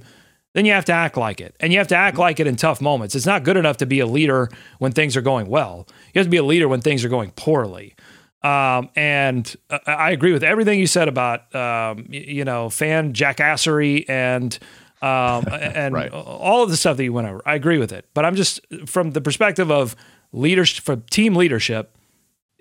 [0.53, 1.55] then you have to act like it.
[1.59, 3.15] And you have to act like it in tough moments.
[3.15, 5.87] It's not good enough to be a leader when things are going well.
[6.13, 7.95] You have to be a leader when things are going poorly.
[8.43, 14.09] Um, and uh, I agree with everything you said about, um, you know, fan jackassery
[14.09, 14.57] and
[15.01, 16.11] um, and right.
[16.11, 17.41] all of the stuff that you went over.
[17.45, 18.05] I agree with it.
[18.13, 19.95] But I'm just from the perspective of
[20.31, 21.95] leadership, from team leadership,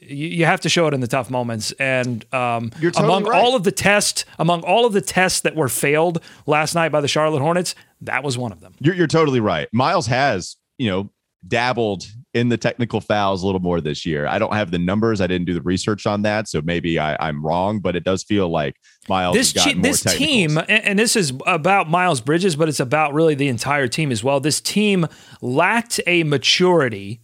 [0.00, 1.72] you, you have to show it in the tough moments.
[1.72, 3.40] And um, totally among right.
[3.40, 7.00] all of the tests, among all of the tests that were failed last night by
[7.00, 8.74] the Charlotte Hornets, that was one of them.
[8.80, 9.68] You're, you're totally right.
[9.72, 11.10] Miles has, you know,
[11.46, 14.26] dabbled in the technical fouls a little more this year.
[14.26, 15.20] I don't have the numbers.
[15.20, 17.80] I didn't do the research on that, so maybe I, am wrong.
[17.80, 18.76] But it does feel like
[19.08, 19.34] Miles.
[19.34, 23.88] This this team, and this is about Miles Bridges, but it's about really the entire
[23.88, 24.38] team as well.
[24.38, 25.06] This team
[25.40, 27.20] lacked a maturity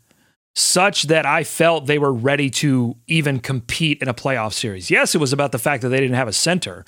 [0.56, 4.90] such that I felt they were ready to even compete in a playoff series.
[4.90, 6.86] Yes, it was about the fact that they didn't have a center,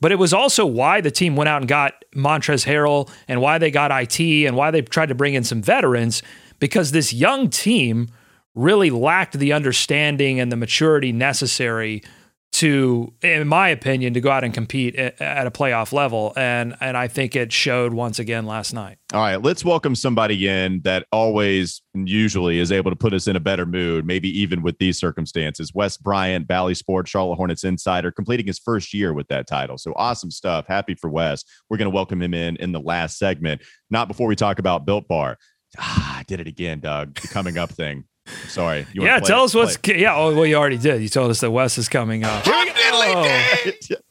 [0.00, 3.58] but it was also why the team went out and got Montrezl Harrell and why
[3.58, 6.22] they got IT and why they tried to bring in some veterans
[6.60, 8.08] because this young team
[8.54, 12.04] really lacked the understanding and the maturity necessary
[12.50, 16.32] to, in my opinion, to go out and compete at a playoff level.
[16.36, 18.98] And and I think it showed once again last night.
[19.12, 23.26] All right, let's welcome somebody in that always and usually is able to put us
[23.26, 25.72] in a better mood, maybe even with these circumstances.
[25.74, 29.78] Wes Bryant, Bally Sports, Charlotte Hornets insider, completing his first year with that title.
[29.78, 30.66] So awesome stuff.
[30.66, 31.44] Happy for Wes.
[31.70, 34.86] We're going to welcome him in in the last segment, not before we talk about
[34.86, 35.38] Built Bar.
[35.78, 37.14] Ah, I did it again, Doug.
[37.20, 38.04] The coming up thing.
[38.48, 38.86] Sorry.
[38.92, 39.76] yeah, tell us what's.
[39.76, 40.00] Play.
[40.00, 41.02] Yeah, oh, well, you already did.
[41.02, 42.42] You told us that Wes is coming up.
[42.46, 43.70] oh.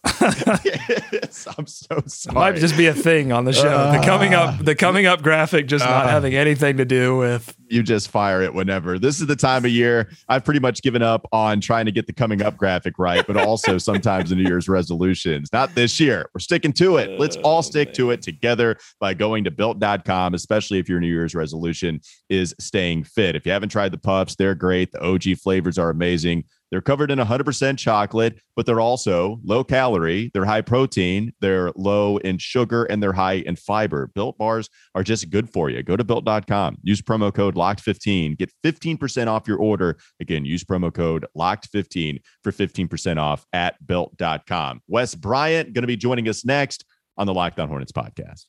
[0.63, 2.31] yes, I'm so sorry.
[2.31, 3.67] It might just be a thing on the show.
[3.67, 7.17] Uh, the coming up, the coming up graphic, just uh, not having anything to do
[7.17, 7.55] with.
[7.69, 8.97] You just fire it whenever.
[8.99, 12.07] This is the time of year I've pretty much given up on trying to get
[12.07, 15.49] the coming up graphic right, but also sometimes the New Year's resolutions.
[15.51, 16.29] Not this year.
[16.33, 17.19] We're sticking to it.
[17.19, 21.35] Let's all stick to it together by going to built.com, especially if your New Year's
[21.35, 23.35] resolution is staying fit.
[23.35, 24.91] If you haven't tried the puffs, they're great.
[24.91, 26.45] The OG flavors are amazing.
[26.71, 32.17] They're covered in 100% chocolate, but they're also low calorie, they're high protein, they're low
[32.17, 34.11] in sugar, and they're high in fiber.
[34.13, 35.81] Built bars are just good for you.
[35.83, 39.97] Go to built.com, use promo code LOCKED15, get 15% off your order.
[40.19, 44.81] Again, use promo code LOCKED15 for 15% off at built.com.
[44.87, 46.85] Wes Bryant going to be joining us next
[47.17, 48.45] on the Locked On Hornets podcast.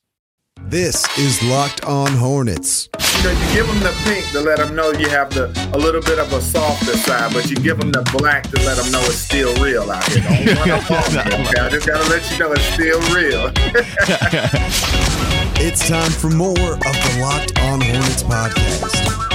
[0.65, 2.89] This is Locked On Hornets.
[3.17, 5.77] You know, you give them the pink to let them know you have the a
[5.77, 8.91] little bit of a softer side, but you give them the black to let them
[8.91, 10.21] know it's still real out here.
[10.21, 11.59] Don't run up on me, okay?
[11.61, 13.51] I just gotta let you know it's still real.
[15.63, 19.28] it's time for more of the Locked On Hornets podcast.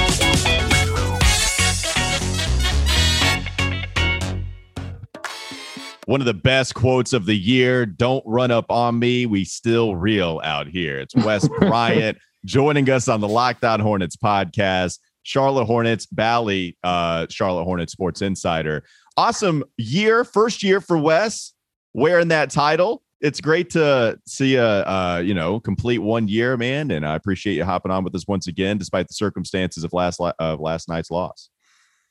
[6.06, 7.86] One of the best quotes of the year.
[7.86, 9.24] Don't run up on me.
[9.24, 10.98] We still real out here.
[10.98, 14.98] It's Wes Bryant joining us on the Locked On Hornets podcast.
[15.22, 18.84] Charlotte Hornets, Bally, uh, Charlotte Hornets Sports Insider.
[19.16, 21.54] Awesome year, first year for Wes
[21.94, 23.02] wearing that title.
[23.22, 27.54] It's great to see a uh, you know complete one year, man, and I appreciate
[27.54, 31.10] you hopping on with us once again, despite the circumstances of last of last night's
[31.10, 31.48] loss.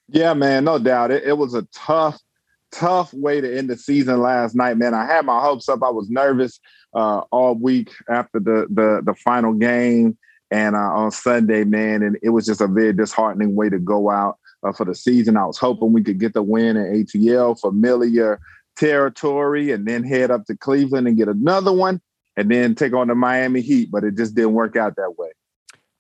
[0.08, 1.12] Yeah, man, no doubt.
[1.12, 2.20] It, it was a tough
[2.74, 4.94] tough way to end the season last night, man.
[4.94, 5.84] I had my hopes up.
[5.84, 6.60] I was nervous
[6.94, 10.18] uh, all week after the the, the final game
[10.52, 14.12] and uh, on Sunday, man, and it was just a very disheartening way to go
[14.12, 15.36] out uh, for the season.
[15.36, 18.40] I was hoping we could get the win in ATL, familiar
[18.76, 22.02] territory, and then head up to Cleveland and get another one,
[22.38, 23.90] and then take on the Miami Heat.
[23.92, 25.32] But it just didn't work out that way.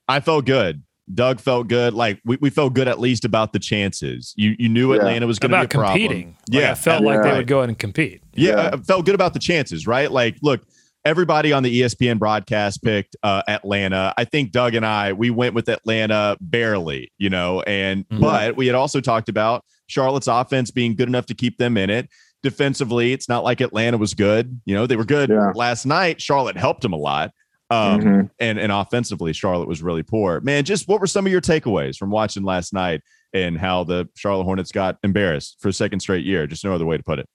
[0.08, 0.84] I felt good.
[1.14, 1.94] Doug felt good.
[1.94, 4.34] Like we, we felt good at least about the chances.
[4.38, 5.00] You you knew yeah.
[5.00, 6.08] Atlanta was going to be a competing.
[6.08, 6.38] problem.
[6.52, 8.22] Like yeah, I felt like they would go in and compete.
[8.34, 9.86] Yeah, yeah, I felt good about the chances.
[9.86, 10.62] Right, like look,
[11.06, 14.14] everybody on the ESPN broadcast picked uh, Atlanta.
[14.18, 18.22] I think Doug and I we went with Atlanta barely, you know, and mm-hmm.
[18.22, 21.90] but we had also talked about Charlotte's offense being good enough to keep them in
[21.90, 22.10] it.
[22.42, 24.60] Defensively, it's not like Atlanta was good.
[24.66, 25.52] You know, they were good yeah.
[25.56, 26.22] last night.
[26.22, 27.32] Charlotte helped them a lot.
[27.74, 28.26] Um, mm-hmm.
[28.40, 30.40] and, and offensively, Charlotte was really poor.
[30.42, 33.02] Man, just what were some of your takeaways from watching last night
[33.34, 36.46] and how the Charlotte Hornets got embarrassed for a second straight year?
[36.46, 37.28] Just no other way to put it.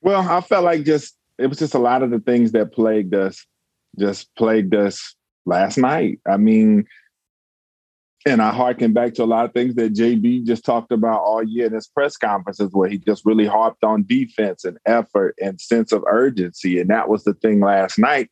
[0.00, 3.14] Well, I felt like just it was just a lot of the things that plagued
[3.14, 3.44] us,
[3.98, 6.20] just plagued us last night.
[6.26, 6.86] I mean,
[8.26, 11.44] and I harken back to a lot of things that JB just talked about all
[11.44, 15.60] year in his press conferences, where he just really harped on defense and effort and
[15.60, 16.80] sense of urgency.
[16.80, 18.28] And that was the thing last night.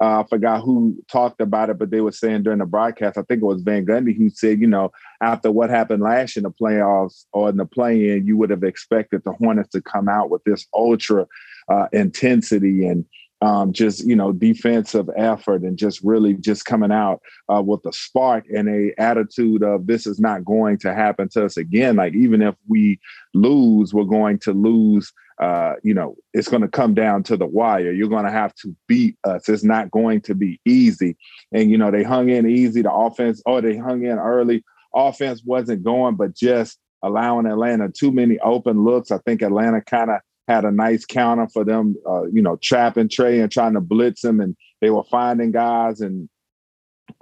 [0.00, 3.22] Uh, I forgot who talked about it, but they were saying during the broadcast, I
[3.22, 4.90] think it was Van Gundy who said, you know,
[5.22, 8.50] after what happened last year in the playoffs or in the play in, you would
[8.50, 11.24] have expected the Hornets to come out with this ultra
[11.68, 13.04] uh, intensity and
[13.42, 17.20] um, just you know defensive effort and just really just coming out
[17.54, 21.44] uh, with a spark and a attitude of this is not going to happen to
[21.44, 21.96] us again.
[21.96, 22.98] Like even if we
[23.34, 25.12] lose, we're going to lose.
[25.38, 27.92] Uh, you know, it's going to come down to the wire.
[27.92, 29.46] You're going to have to beat us.
[29.50, 31.14] It's not going to be easy.
[31.52, 32.80] And you know, they hung in easy.
[32.80, 34.64] The offense, or oh, they hung in early.
[34.94, 39.10] Offense wasn't going, but just allowing Atlanta too many open looks.
[39.10, 43.08] I think Atlanta kind of had a nice counter for them, uh, you know, trapping
[43.08, 46.28] Trae and trying to blitz him, and they were finding guys and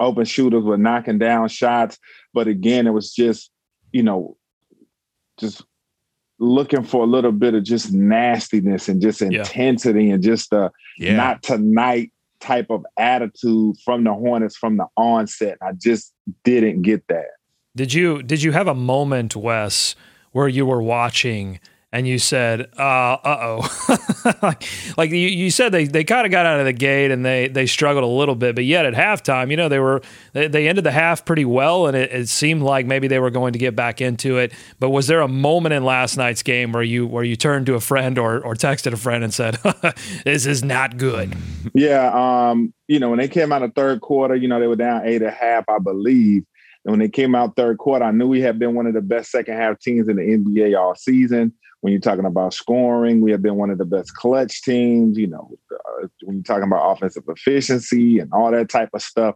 [0.00, 1.98] open shooters were knocking down shots.
[2.32, 3.50] But again, it was just,
[3.92, 4.36] you know,
[5.38, 5.64] just
[6.38, 10.14] looking for a little bit of just nastiness and just intensity yeah.
[10.14, 11.16] and just a yeah.
[11.16, 15.56] not tonight type of attitude from the Hornets from the onset.
[15.62, 17.28] I just didn't get that.
[17.76, 19.96] Did you did you have a moment, Wes,
[20.32, 21.58] where you were watching
[21.94, 24.36] and you said, uh oh.
[24.42, 24.64] like,
[24.96, 27.46] like you, you said they, they kind of got out of the gate and they,
[27.46, 30.02] they struggled a little bit, but yet at halftime, you know, they were
[30.32, 33.30] they, they ended the half pretty well and it, it seemed like maybe they were
[33.30, 34.52] going to get back into it.
[34.80, 37.74] But was there a moment in last night's game where you where you turned to
[37.74, 39.58] a friend or or texted a friend and said,
[40.24, 41.36] This is not good?
[41.74, 44.74] Yeah, um, you know, when they came out of third quarter, you know, they were
[44.74, 46.42] down eight and a half, I believe.
[46.84, 49.00] And when they came out third quarter, I knew we had been one of the
[49.00, 51.54] best second half teams in the NBA all season
[51.84, 55.18] when you're talking about scoring, we have been one of the best clutch teams.
[55.18, 59.34] You know, uh, when you're talking about offensive efficiency and all that type of stuff.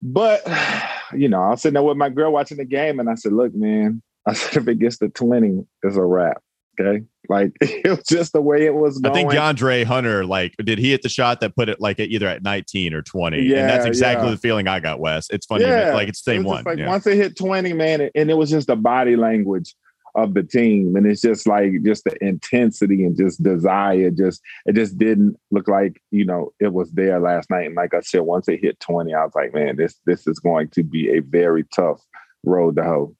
[0.00, 0.46] But
[1.12, 3.32] you know, I was sitting there with my girl watching the game, and I said,
[3.32, 6.40] "Look, man," I said, "if it gets to 20, it's a wrap."
[6.80, 9.00] Okay, like it was just the way it was.
[9.00, 9.10] Going.
[9.10, 12.10] I think DeAndre Hunter, like, did he hit the shot that put it like at
[12.10, 13.40] either at 19 or 20?
[13.40, 14.34] Yeah, and that's exactly yeah.
[14.34, 15.26] the feeling I got, Wes.
[15.30, 15.94] It's funny, yeah.
[15.94, 16.62] like it's the same it one.
[16.62, 16.86] Like yeah.
[16.86, 19.74] once it hit 20, man, and it was just the body language
[20.14, 20.96] of the team.
[20.96, 24.10] And it's just like just the intensity and just desire.
[24.10, 27.66] Just it just didn't look like, you know, it was there last night.
[27.66, 30.38] And like I said, once it hit 20, I was like, man, this this is
[30.38, 32.00] going to be a very tough
[32.44, 33.16] road to hoe.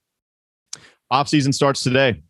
[1.10, 2.23] Off season starts today.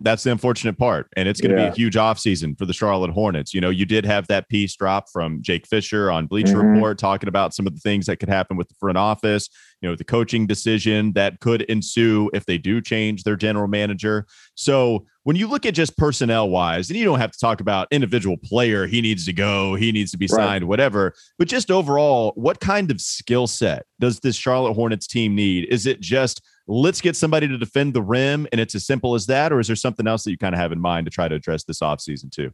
[0.00, 1.08] That's the unfortunate part.
[1.16, 1.68] And it's going to yeah.
[1.68, 3.54] be a huge offseason for the Charlotte Hornets.
[3.54, 6.74] You know, you did have that piece drop from Jake Fisher on Bleacher mm-hmm.
[6.74, 9.48] Report talking about some of the things that could happen with the front office,
[9.80, 14.26] you know, the coaching decision that could ensue if they do change their general manager.
[14.56, 17.88] So when you look at just personnel wise, and you don't have to talk about
[17.90, 20.68] individual player, he needs to go, he needs to be signed, right.
[20.68, 25.68] whatever, but just overall, what kind of skill set does this Charlotte Hornets team need?
[25.70, 29.26] Is it just let's get somebody to defend the rim and it's as simple as
[29.26, 29.52] that?
[29.52, 31.34] Or is there something else that you kind of have in mind to try to
[31.34, 32.52] address this offseason too?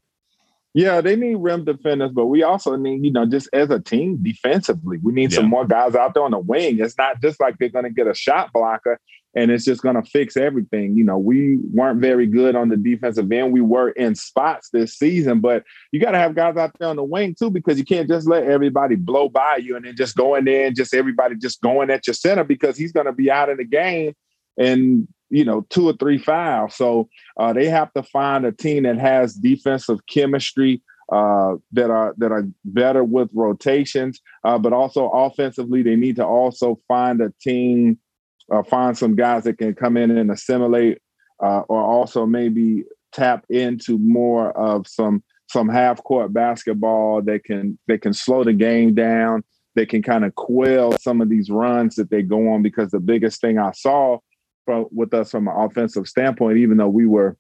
[0.73, 4.19] Yeah, they need rim defenders, but we also need, you know, just as a team
[4.23, 5.37] defensively, we need yeah.
[5.37, 6.81] some more guys out there on the wing.
[6.81, 8.99] It's not just like they're going to get a shot blocker
[9.37, 10.97] and it's just going to fix everything.
[10.97, 13.53] You know, we weren't very good on the defensive end.
[13.53, 16.97] We were in spots this season, but you got to have guys out there on
[16.97, 20.17] the wing too, because you can't just let everybody blow by you and then just
[20.17, 23.13] go in there and just everybody just going at your center because he's going to
[23.13, 24.15] be out in the game
[24.57, 26.77] and you know, two or three fouls.
[26.77, 32.15] So uh, they have to find a team that has defensive chemistry uh, that are
[32.19, 37.33] that are better with rotations, uh, but also offensively, they need to also find a
[37.43, 37.99] team,
[38.53, 40.99] uh, find some guys that can come in and assimilate,
[41.43, 47.79] uh, or also maybe tap into more of some some half court basketball that can
[47.87, 49.45] that can slow the game down.
[49.75, 53.01] They can kind of quell some of these runs that they go on because the
[53.01, 54.19] biggest thing I saw
[54.65, 57.37] from, with us from an offensive standpoint, even though we were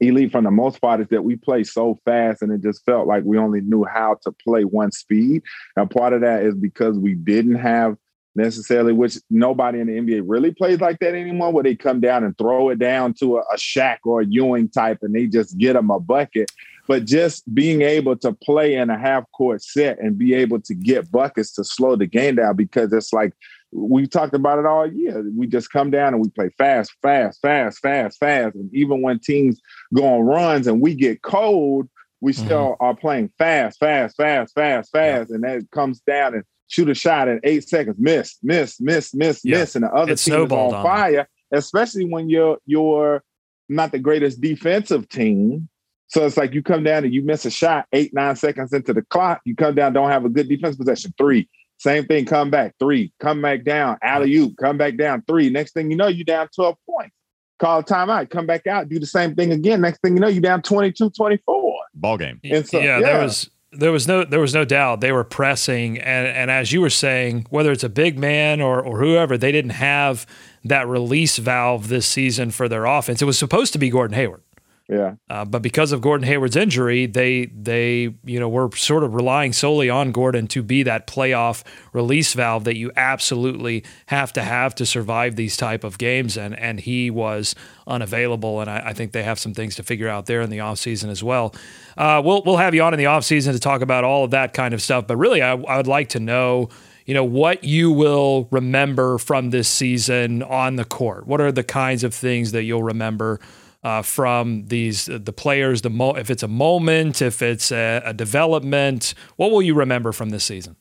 [0.00, 3.06] elite from the most part, is that we play so fast and it just felt
[3.06, 5.42] like we only knew how to play one speed.
[5.76, 7.96] And part of that is because we didn't have
[8.34, 12.24] necessarily, which nobody in the NBA really plays like that anymore, where they come down
[12.24, 15.56] and throw it down to a, a Shaq or a Ewing type and they just
[15.58, 16.50] get them a bucket.
[16.86, 20.74] But just being able to play in a half court set and be able to
[20.74, 23.32] get buckets to slow the game down because it's like
[23.72, 25.24] we talked about it all year.
[25.34, 28.54] We just come down and we play fast, fast, fast, fast, fast.
[28.54, 29.60] And even when teams
[29.94, 31.88] go on runs and we get cold,
[32.20, 32.44] we mm-hmm.
[32.44, 32.84] still mm-hmm.
[32.84, 35.30] are playing fast, fast, fast, fast, fast.
[35.30, 35.34] Yeah.
[35.34, 36.44] And that comes down and
[36.74, 39.58] shoot a shot in eight seconds, miss, miss, miss, miss, yeah.
[39.58, 39.76] miss.
[39.76, 43.22] And the other it's team is on, on fire, especially when you're you're
[43.68, 45.68] not the greatest defensive team.
[46.08, 48.92] So it's like you come down and you miss a shot eight, nine seconds into
[48.92, 49.40] the clock.
[49.44, 51.14] You come down, don't have a good defense possession.
[51.16, 55.50] Three, same thing, come back three, come back down, alley oop, come back down three.
[55.50, 57.14] Next thing you know, you down 12 points.
[57.60, 59.80] Call a timeout, come back out, do the same thing again.
[59.80, 61.74] Next thing you know, you down 22, 24.
[61.94, 62.40] Ball game.
[62.64, 65.98] So, yeah, yeah, there was there was no there was no doubt they were pressing
[65.98, 69.52] and and as you were saying, whether it's a big man or or whoever, they
[69.52, 70.26] didn't have
[70.64, 73.20] that release valve this season for their offense.
[73.20, 74.42] It was supposed to be Gordon Hayward.
[74.88, 75.14] Yeah.
[75.30, 79.54] Uh, but because of Gordon Hayward's injury, they they you know were sort of relying
[79.54, 84.74] solely on Gordon to be that playoff release valve that you absolutely have to have
[84.74, 86.36] to survive these type of games.
[86.36, 87.54] And and he was
[87.86, 88.60] unavailable.
[88.60, 91.08] And I, I think they have some things to figure out there in the offseason
[91.08, 91.54] as well.
[91.96, 94.52] Uh, we'll we'll have you on in the offseason to talk about all of that
[94.52, 95.06] kind of stuff.
[95.06, 96.68] But really, I, I would like to know
[97.06, 101.26] you know what you will remember from this season on the court.
[101.26, 103.40] What are the kinds of things that you'll remember?
[103.84, 105.82] Uh, from these the players.
[105.82, 110.10] The mo- if it's a moment, if it's a, a, development, what will you remember
[110.10, 110.76] from this season?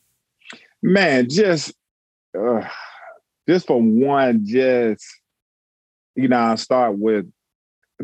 [0.81, 1.73] Man, just
[2.37, 2.67] uh,
[3.47, 5.05] just for one, just
[6.15, 7.29] you know, I'll start with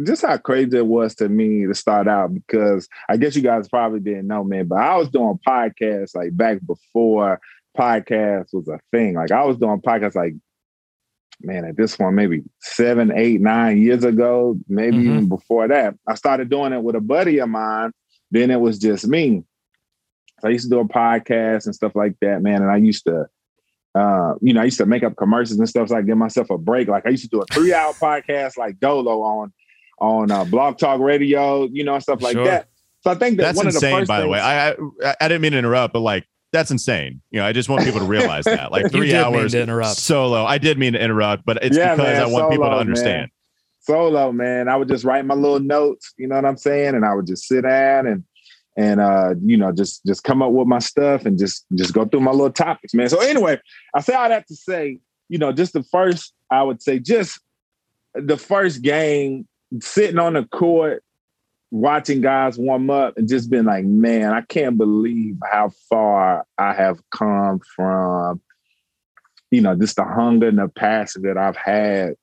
[0.06, 3.68] just how crazy it was to me to start out because I guess you guys
[3.68, 7.40] probably didn't know, man, but I was doing podcasts like back before
[7.78, 9.16] podcast was a thing.
[9.16, 10.36] Like I was doing podcasts like,
[11.42, 15.10] man, at this one, maybe seven, eight, nine years ago, maybe mm-hmm.
[15.10, 15.96] even before that.
[16.08, 17.92] I started doing it with a buddy of mine.
[18.32, 19.44] Then it was just me.
[20.42, 22.62] So I used to do a podcast and stuff like that, man.
[22.62, 23.28] And I used to
[23.96, 26.50] uh, you know, I used to make up commercials and stuff so I give myself
[26.50, 26.88] a break.
[26.88, 29.52] Like I used to do a three hour podcast like Dolo on
[30.00, 32.46] on uh, Blog Talk Radio, you know, stuff like sure.
[32.46, 32.68] that.
[33.02, 33.94] So I think that that's one insane.
[33.94, 36.26] Of the by things- the way, I, I I didn't mean to interrupt, but like
[36.52, 37.22] that's insane.
[37.32, 38.72] You know, I just want people to realize that.
[38.80, 39.98] Like three hours to interrupt.
[39.98, 40.46] solo.
[40.46, 42.76] I did mean to interrupt, but it's yeah, because man, I want solo, people to
[42.76, 43.22] understand.
[43.22, 43.30] Man.
[43.80, 44.68] Solo, man.
[44.68, 46.96] I would just write my little notes, you know what I'm saying?
[46.96, 48.24] And I would just sit down and
[48.78, 52.06] and uh, you know, just just come up with my stuff and just just go
[52.06, 53.10] through my little topics, man.
[53.10, 53.60] So anyway,
[53.94, 57.40] I say all that to say, you know, just the first, I would say just
[58.14, 59.48] the first game,
[59.82, 61.04] sitting on the court,
[61.72, 66.74] watching guys warm up and just being like, man, I can't believe how far I
[66.74, 68.42] have come from,
[69.52, 72.16] you know, just the hunger and the passion that I've had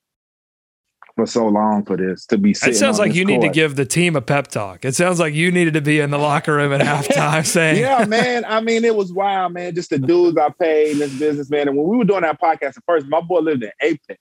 [1.16, 2.50] for so long for this to be.
[2.50, 3.40] It sounds like you court.
[3.40, 4.84] need to give the team a pep talk.
[4.84, 8.04] It sounds like you needed to be in the locker room at halftime saying, "Yeah,
[8.04, 8.44] man.
[8.44, 9.74] I mean, it was wild, man.
[9.74, 11.68] Just the dudes I paid in this business, man.
[11.68, 14.20] And when we were doing that podcast at first, my boy lived in Apex.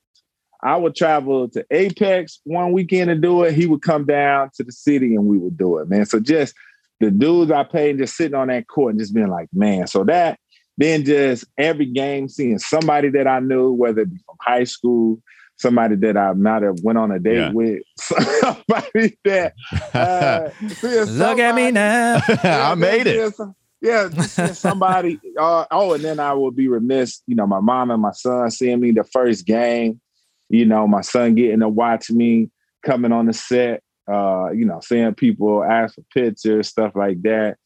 [0.62, 3.54] I would travel to Apex one weekend to do it.
[3.54, 6.06] He would come down to the city and we would do it, man.
[6.06, 6.54] So just
[7.00, 9.86] the dudes I paid, just sitting on that court and just being like, man.
[9.86, 10.38] So that
[10.78, 15.22] then just every game seeing somebody that I knew, whether it be from high school,
[15.56, 17.52] somebody that I might have went on a date yeah.
[17.52, 19.54] with, somebody that
[19.94, 20.50] uh,
[20.82, 23.32] look at me now, I made it.
[23.80, 24.08] yeah,
[24.52, 25.18] somebody.
[25.38, 28.50] Uh, oh, and then I would be remiss, you know, my mom and my son
[28.50, 30.00] seeing me the first game.
[30.48, 32.50] You know, my son getting to watch me
[32.84, 33.82] coming on the set.
[34.08, 37.56] Uh, you know, seeing people ask for pictures, stuff like that.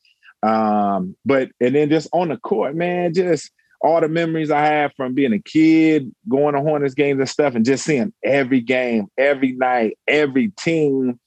[0.43, 3.51] Um, but and then just on the court, man, just
[3.83, 7.55] all the memories I have from being a kid, going to Hornets games and stuff,
[7.55, 11.19] and just seeing every game, every night, every team,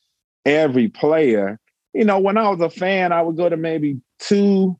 [0.46, 1.60] every player.
[1.94, 4.80] You know, when I was a fan, I would go to maybe two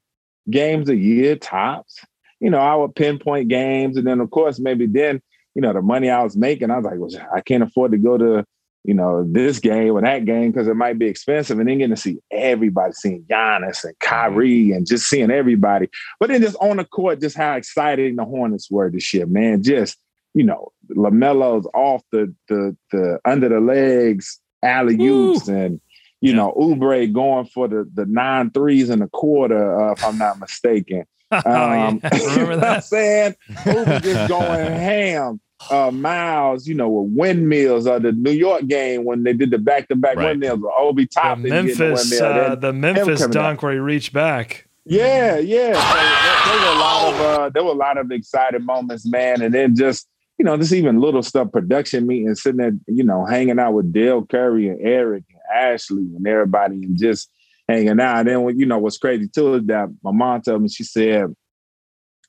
[0.50, 2.00] games a year tops.
[2.40, 5.22] You know, I would pinpoint games, and then of course, maybe then,
[5.56, 7.98] you know, the money I was making, I was like, well, I can't afford to
[7.98, 8.46] go to
[8.84, 11.58] you know, this game or that game because it might be expensive.
[11.58, 15.90] And then getting to see everybody, seeing Giannis and Kyrie and just seeing everybody.
[16.20, 19.64] But then just on the court, just how exciting the Hornets were this year, man.
[19.64, 19.98] Just,
[20.34, 25.80] you know, LaMelo's off the the the under the legs, alley oops, and
[26.20, 26.38] you yeah.
[26.38, 30.40] know, Oubre going for the the nine threes in the quarter, uh, if I'm not
[30.40, 31.06] mistaken.
[31.32, 31.90] Um, oh, yeah.
[32.34, 32.76] Remember that?
[32.76, 33.36] I'm saying?
[33.50, 38.68] Oubre just going ham uh, Miles, you know, with windmills or uh, the New York
[38.68, 41.44] game when they did the back to back windmills with Obi Toppin.
[41.44, 43.64] The Memphis, the, uh, the Memphis dunk out.
[43.64, 44.68] where he reached back.
[44.86, 45.74] Yeah, yeah.
[45.74, 49.06] So there, there, were a lot of uh, there were a lot of exciting moments,
[49.06, 49.42] man.
[49.42, 50.08] And then just
[50.38, 53.94] you know, just even little stuff, production meetings, sitting there, you know, hanging out with
[53.94, 57.30] Dell Curry and Eric and Ashley and everybody, and just
[57.74, 58.20] hanging out.
[58.20, 61.34] And then, you know, what's crazy too is that my mom told me she said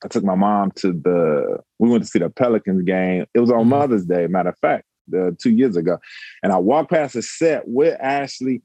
[0.04, 1.58] I took my mom to the.
[1.78, 3.26] We went to see the Pelicans game.
[3.34, 3.70] It was on mm-hmm.
[3.70, 4.84] Mother's Day, matter of fact,
[5.40, 5.98] two years ago.
[6.42, 8.62] And I walked past the set with Ashley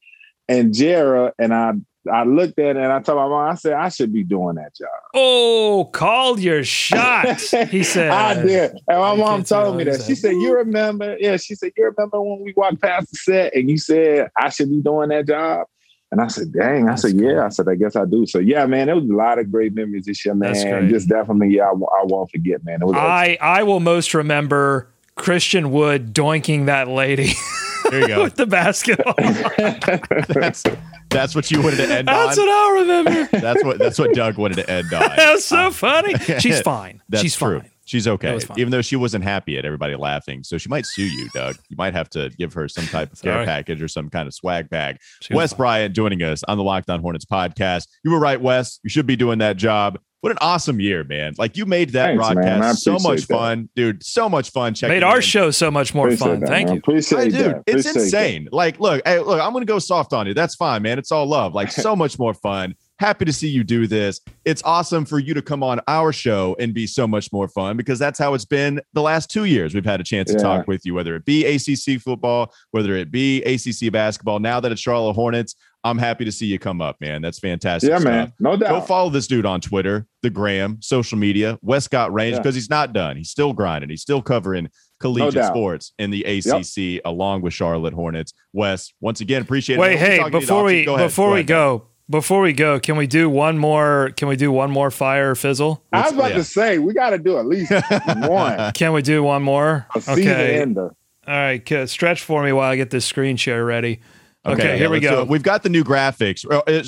[0.50, 1.74] and Jara, and I
[2.12, 4.56] I looked at it and I told my mom, I said, I should be doing
[4.56, 4.88] that job.
[5.14, 7.28] Oh, called your shot.
[7.70, 8.72] He said, I did.
[8.88, 10.02] And my mom told me that.
[10.04, 11.18] She said, You remember?
[11.20, 14.50] Yeah, she said, You remember when we walked past the set and you said, I
[14.50, 15.68] should be doing that job?
[16.12, 17.32] And I said, dang, That's I said, cool.
[17.32, 17.46] yeah.
[17.46, 18.26] I said, I guess I do.
[18.26, 20.90] So yeah, man, there was a lot of great memories this year, man.
[20.90, 22.80] Just definitely, yeah, I, I won't forget, man.
[22.96, 27.34] I, I will most remember Christian Wood doinking that lady.
[27.90, 28.24] There you go.
[28.24, 29.16] with the basketball.
[29.18, 30.64] that's,
[31.10, 32.26] that's what you wanted to end that's on.
[32.28, 33.40] That's what I remember.
[33.40, 35.00] That's what that's what Doug wanted to end on.
[35.16, 36.14] that was so uh, funny.
[36.40, 37.02] She's fine.
[37.10, 37.62] That's She's true.
[37.62, 37.72] fine.
[37.90, 40.44] She's okay, even though she wasn't happy at everybody laughing.
[40.44, 41.56] So she might sue you, Doug.
[41.70, 44.34] You might have to give her some type of care package or some kind of
[44.36, 44.98] swag bag.
[45.32, 47.88] Wes Bryant joining us on the Locked On Hornets podcast.
[48.04, 48.80] You were right, Wes.
[48.84, 49.98] You should be doing that job.
[50.22, 51.34] What an awesome year, man!
[51.40, 53.34] Like you made that Thanks, broadcast so much that.
[53.34, 54.04] fun, dude.
[54.04, 54.76] So much fun.
[54.76, 55.22] Checking made our in.
[55.24, 56.40] show so much more appreciate fun.
[56.42, 56.76] That, Thank man.
[56.76, 56.80] you.
[56.82, 58.44] Appreciate I, dude, It's insane.
[58.44, 58.54] That.
[58.54, 59.42] Like, look, hey, look.
[59.42, 60.36] I'm gonna go soft on you.
[60.36, 61.00] That's fine, man.
[61.00, 61.56] It's all love.
[61.56, 62.76] Like, so much more fun.
[63.00, 64.20] Happy to see you do this.
[64.44, 67.78] It's awesome for you to come on our show and be so much more fun
[67.78, 69.74] because that's how it's been the last two years.
[69.74, 70.44] We've had a chance to yeah.
[70.44, 74.40] talk with you, whether it be ACC football, whether it be ACC basketball.
[74.40, 77.22] Now that it's Charlotte Hornets, I'm happy to see you come up, man.
[77.22, 77.90] That's fantastic.
[77.90, 78.12] Yeah, stuff.
[78.12, 78.34] man.
[78.38, 78.70] No doubt.
[78.70, 82.60] Go follow this dude on Twitter, the Gram, social media, Westcott Range, because yeah.
[82.60, 83.16] he's not done.
[83.16, 83.90] He's still grinding.
[83.90, 84.70] He's still covering
[85.00, 87.02] collegiate no sports in the ACC yep.
[87.06, 88.34] along with Charlotte Hornets.
[88.52, 90.02] Wes, once again, appreciate Wait, it.
[90.02, 93.30] Wait, hey, before we go before go we go, before we go, can we do
[93.30, 94.12] one more?
[94.18, 95.84] Can we do one more fire or fizzle?
[95.94, 96.38] I was about yeah.
[96.38, 97.72] to say we got to do at least
[98.06, 98.72] one.
[98.74, 99.88] Can we do one more?
[99.96, 100.62] A okay.
[100.62, 100.96] Ender.
[101.28, 104.02] All right, stretch for me while I get this screen share ready.
[104.46, 105.24] Okay, okay here yeah, we go.
[105.24, 106.44] We've got the new graphics.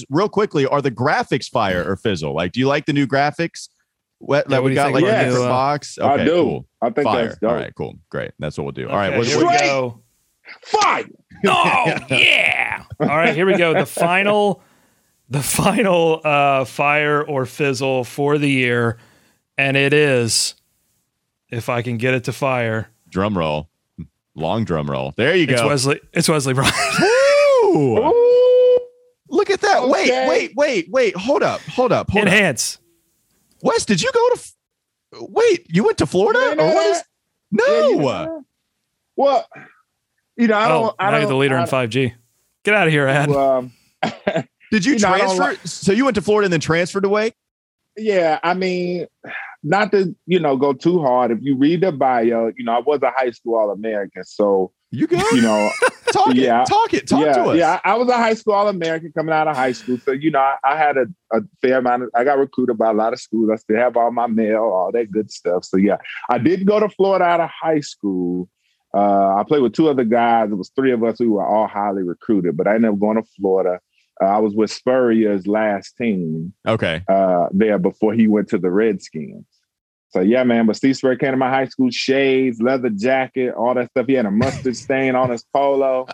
[0.09, 2.33] Real quickly, are the graphics fire or fizzle?
[2.33, 3.69] Like, do you like the new graphics?
[4.17, 5.97] What, yeah, like we got like a new, uh, box.
[5.99, 6.31] Okay, I do.
[6.31, 6.65] Cool.
[6.81, 7.27] I think fire.
[7.27, 7.51] that's dope.
[7.51, 8.31] All right, cool, great.
[8.39, 8.85] That's what we'll do.
[8.85, 10.01] Okay, All right, here we go.
[10.63, 11.05] Fire.
[11.43, 12.83] Oh yeah!
[12.99, 13.73] All right, here we go.
[13.73, 14.61] The final,
[15.31, 18.97] the final uh, fire or fizzle for the year,
[19.57, 20.55] and it is,
[21.49, 22.89] if I can get it to fire.
[23.09, 23.69] Drum roll.
[24.35, 25.13] Long drum roll.
[25.15, 25.53] There you go.
[25.53, 25.99] It's Wesley.
[26.13, 26.75] It's Wesley Bryant.
[27.65, 27.95] Ooh.
[29.29, 29.83] Look at that.
[29.83, 30.27] Okay.
[30.27, 31.15] Wait, wait, wait, wait.
[31.15, 31.61] Hold up.
[31.61, 32.11] Hold up.
[32.11, 32.75] Hold Enhance.
[32.75, 32.81] Up.
[33.63, 34.41] Wes, did you go to
[35.13, 36.55] Wait, you went to Florida?
[36.61, 37.03] or what is
[37.51, 37.65] No.
[37.65, 38.39] Yeah,
[39.15, 39.47] well,
[40.35, 42.13] you know, I don't oh, I don't, the leader in 5G.
[42.63, 43.29] Get out of here, Ad.
[43.29, 43.73] Um,
[44.71, 45.51] did you, you transfer?
[45.51, 47.33] Know, so you went to Florida and then transferred away?
[47.97, 49.05] Yeah, I mean,
[49.63, 51.31] not to you know go too hard.
[51.31, 54.71] If you read the bio, you know I was a high school All American, so
[54.91, 55.23] you good?
[55.33, 55.69] You know,
[56.13, 57.57] talk yeah, it, talk it, talk yeah, to us.
[57.57, 60.31] Yeah, I was a high school All American coming out of high school, so you
[60.31, 62.03] know I, I had a, a, fair amount.
[62.03, 63.49] Of, I got recruited by a lot of schools.
[63.51, 65.65] I still have all my mail, all that good stuff.
[65.65, 65.97] So yeah,
[66.29, 68.47] I did go to Florida out of high school.
[68.93, 70.51] Uh, I played with two other guys.
[70.51, 73.17] It was three of us who were all highly recruited, but I ended up going
[73.17, 73.79] to Florida.
[74.21, 76.53] Uh, I was with Spurrier's last team.
[76.67, 77.03] Okay.
[77.07, 79.45] Uh, there before he went to the Redskins.
[80.09, 80.65] So yeah, man.
[80.65, 84.07] But Steve Spurrier came to my high school, shades, leather jacket, all that stuff.
[84.07, 86.07] He had a mustard stain on his polo.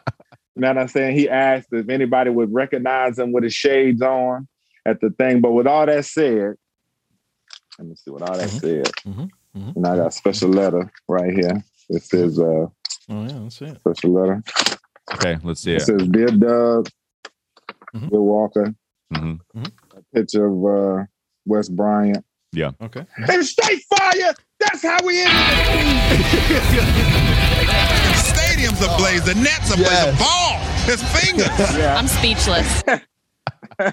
[0.56, 1.18] You know what I'm saying?
[1.18, 4.48] He asked if anybody would recognize him with his shades on
[4.86, 5.42] at the thing.
[5.42, 6.56] But with all that said,
[7.78, 8.58] let me see what all that mm-hmm.
[8.58, 8.86] said.
[9.06, 9.24] Mm-hmm.
[9.60, 9.72] Mm-hmm.
[9.76, 11.64] And I got a special letter right here.
[11.90, 12.72] It says, uh, oh
[13.10, 13.78] yeah, let's see it.
[13.78, 14.44] Special letter.
[15.14, 15.82] Okay, let's see it.
[15.82, 16.90] It says, "Dear Doug,
[17.96, 18.10] mm-hmm.
[18.10, 18.74] Bill Walker."
[19.14, 19.64] Mm-hmm.
[19.96, 21.06] A picture of uh,
[21.46, 22.26] Wes Bryant.
[22.52, 22.72] Yeah.
[22.82, 23.06] Okay.
[23.16, 24.34] And straight fire.
[24.60, 25.38] That's how we end it.
[28.18, 29.24] Stadiums ablaze.
[29.24, 29.88] The nets ablaze.
[29.88, 30.18] Yes.
[30.18, 30.58] The ball.
[30.86, 31.78] His fingers.
[31.78, 31.98] Yeah.
[31.98, 32.84] I'm speechless.
[33.80, 33.92] yeah,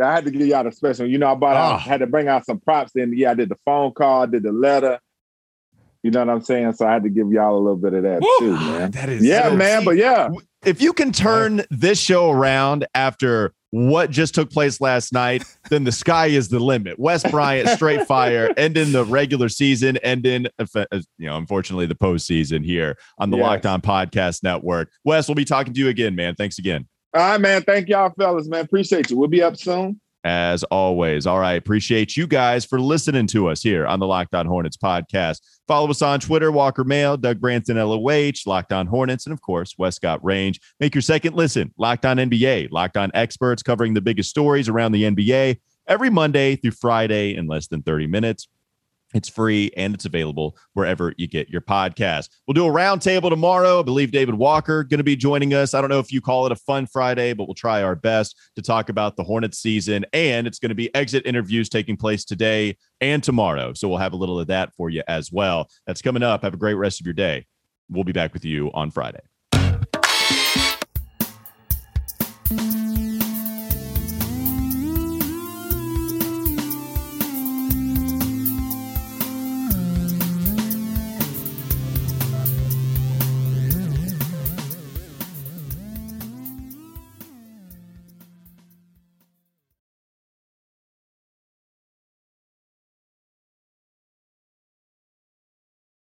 [0.00, 1.06] I had to give y'all a special.
[1.06, 1.78] You know, I bought out, ah.
[1.78, 3.16] had to bring out some props in.
[3.16, 5.00] Yeah, I did the phone call, did the letter.
[6.02, 6.72] You know what I'm saying?
[6.74, 8.38] So I had to give y'all a little bit of that Woo!
[8.38, 8.90] too, man.
[8.92, 9.84] That is yeah, so man.
[9.84, 10.28] But yeah,
[10.64, 15.84] if you can turn this show around after what just took place last night, then
[15.84, 16.98] the sky is the limit.
[16.98, 20.84] Wes Bryant, straight fire, ending the regular season, ending, uh,
[21.18, 23.38] you know, unfortunately, the postseason here on the.
[23.38, 24.90] Locked On Podcast Network.
[25.04, 26.34] Wes, we'll be talking to you again, man.
[26.34, 26.88] Thanks again.
[27.14, 27.62] All right, man.
[27.62, 28.64] Thank y'all, fellas, man.
[28.64, 29.16] Appreciate you.
[29.16, 31.26] We'll be up soon as always.
[31.26, 31.54] All right.
[31.54, 35.40] Appreciate you guys for listening to us here on the Locked On Hornets podcast.
[35.66, 39.74] Follow us on Twitter, Walker Mail, Doug Branson, LOH, Locked On Hornets, and of course,
[39.78, 40.60] Westcott Range.
[40.80, 44.92] Make your second listen, Locked On NBA, Locked On Experts covering the biggest stories around
[44.92, 48.48] the NBA every Monday through Friday in less than 30 minutes.
[49.14, 52.28] It's free and it's available wherever you get your podcast.
[52.46, 53.80] We'll do a roundtable tomorrow.
[53.80, 55.72] I believe David Walker going to be joining us.
[55.72, 58.36] I don't know if you call it a fun Friday, but we'll try our best
[58.56, 60.04] to talk about the Hornets season.
[60.12, 63.72] And it's going to be exit interviews taking place today and tomorrow.
[63.72, 65.68] So we'll have a little of that for you as well.
[65.86, 66.42] That's coming up.
[66.42, 67.46] Have a great rest of your day.
[67.88, 69.20] We'll be back with you on Friday.